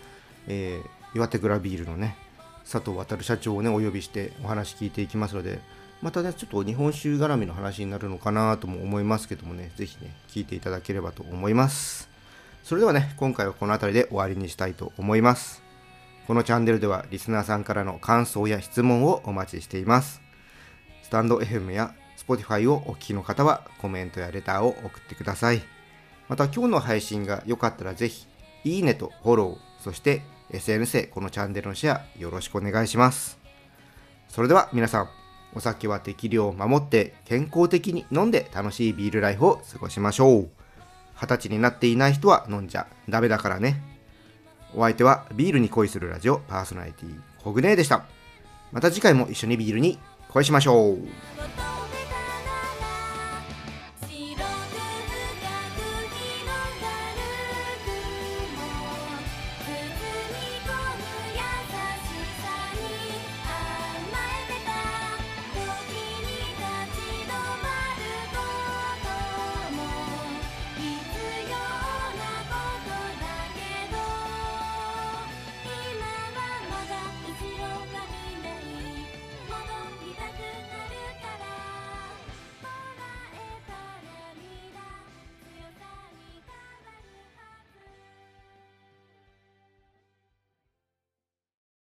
[0.48, 2.18] えー岩手蔵ビールのね
[2.64, 5.60] 佐藤航社長をねお呼びしてお話聞いていきますので
[6.02, 12.13] またねちょっと日本酒絡みの話になるのかなとも思いますけどもねぜひね聞いていただければと思います。
[12.64, 15.64] それではね今回はこの辺りで終わりにしたいと思います
[16.26, 20.22] このチャンネルではリスナーさんからの感想や質問をお待ちしています。
[21.02, 25.62] スタンド FM や Spotify をお聞きの方はコメントやレターを送ってください。
[26.30, 28.26] また今日の配信が良かったらぜひ、
[28.64, 33.38] いいねとフォロー、そして SNS へこのチャンネルのシェアよろしくお願いします。
[34.30, 35.10] それでは皆さん、
[35.54, 40.63] お酒は適量を守って健康的に飲んで楽しいビールライフを過ごしましょう。
[41.16, 43.82] 二十歳になっていない人は飲んじゃダメだからね。
[44.76, 48.06] お相手はビールに恋するラジオパーソナリティコグネーでした。
[48.72, 50.00] また次回も一緒にビールに
[50.30, 51.73] 恋しましょう。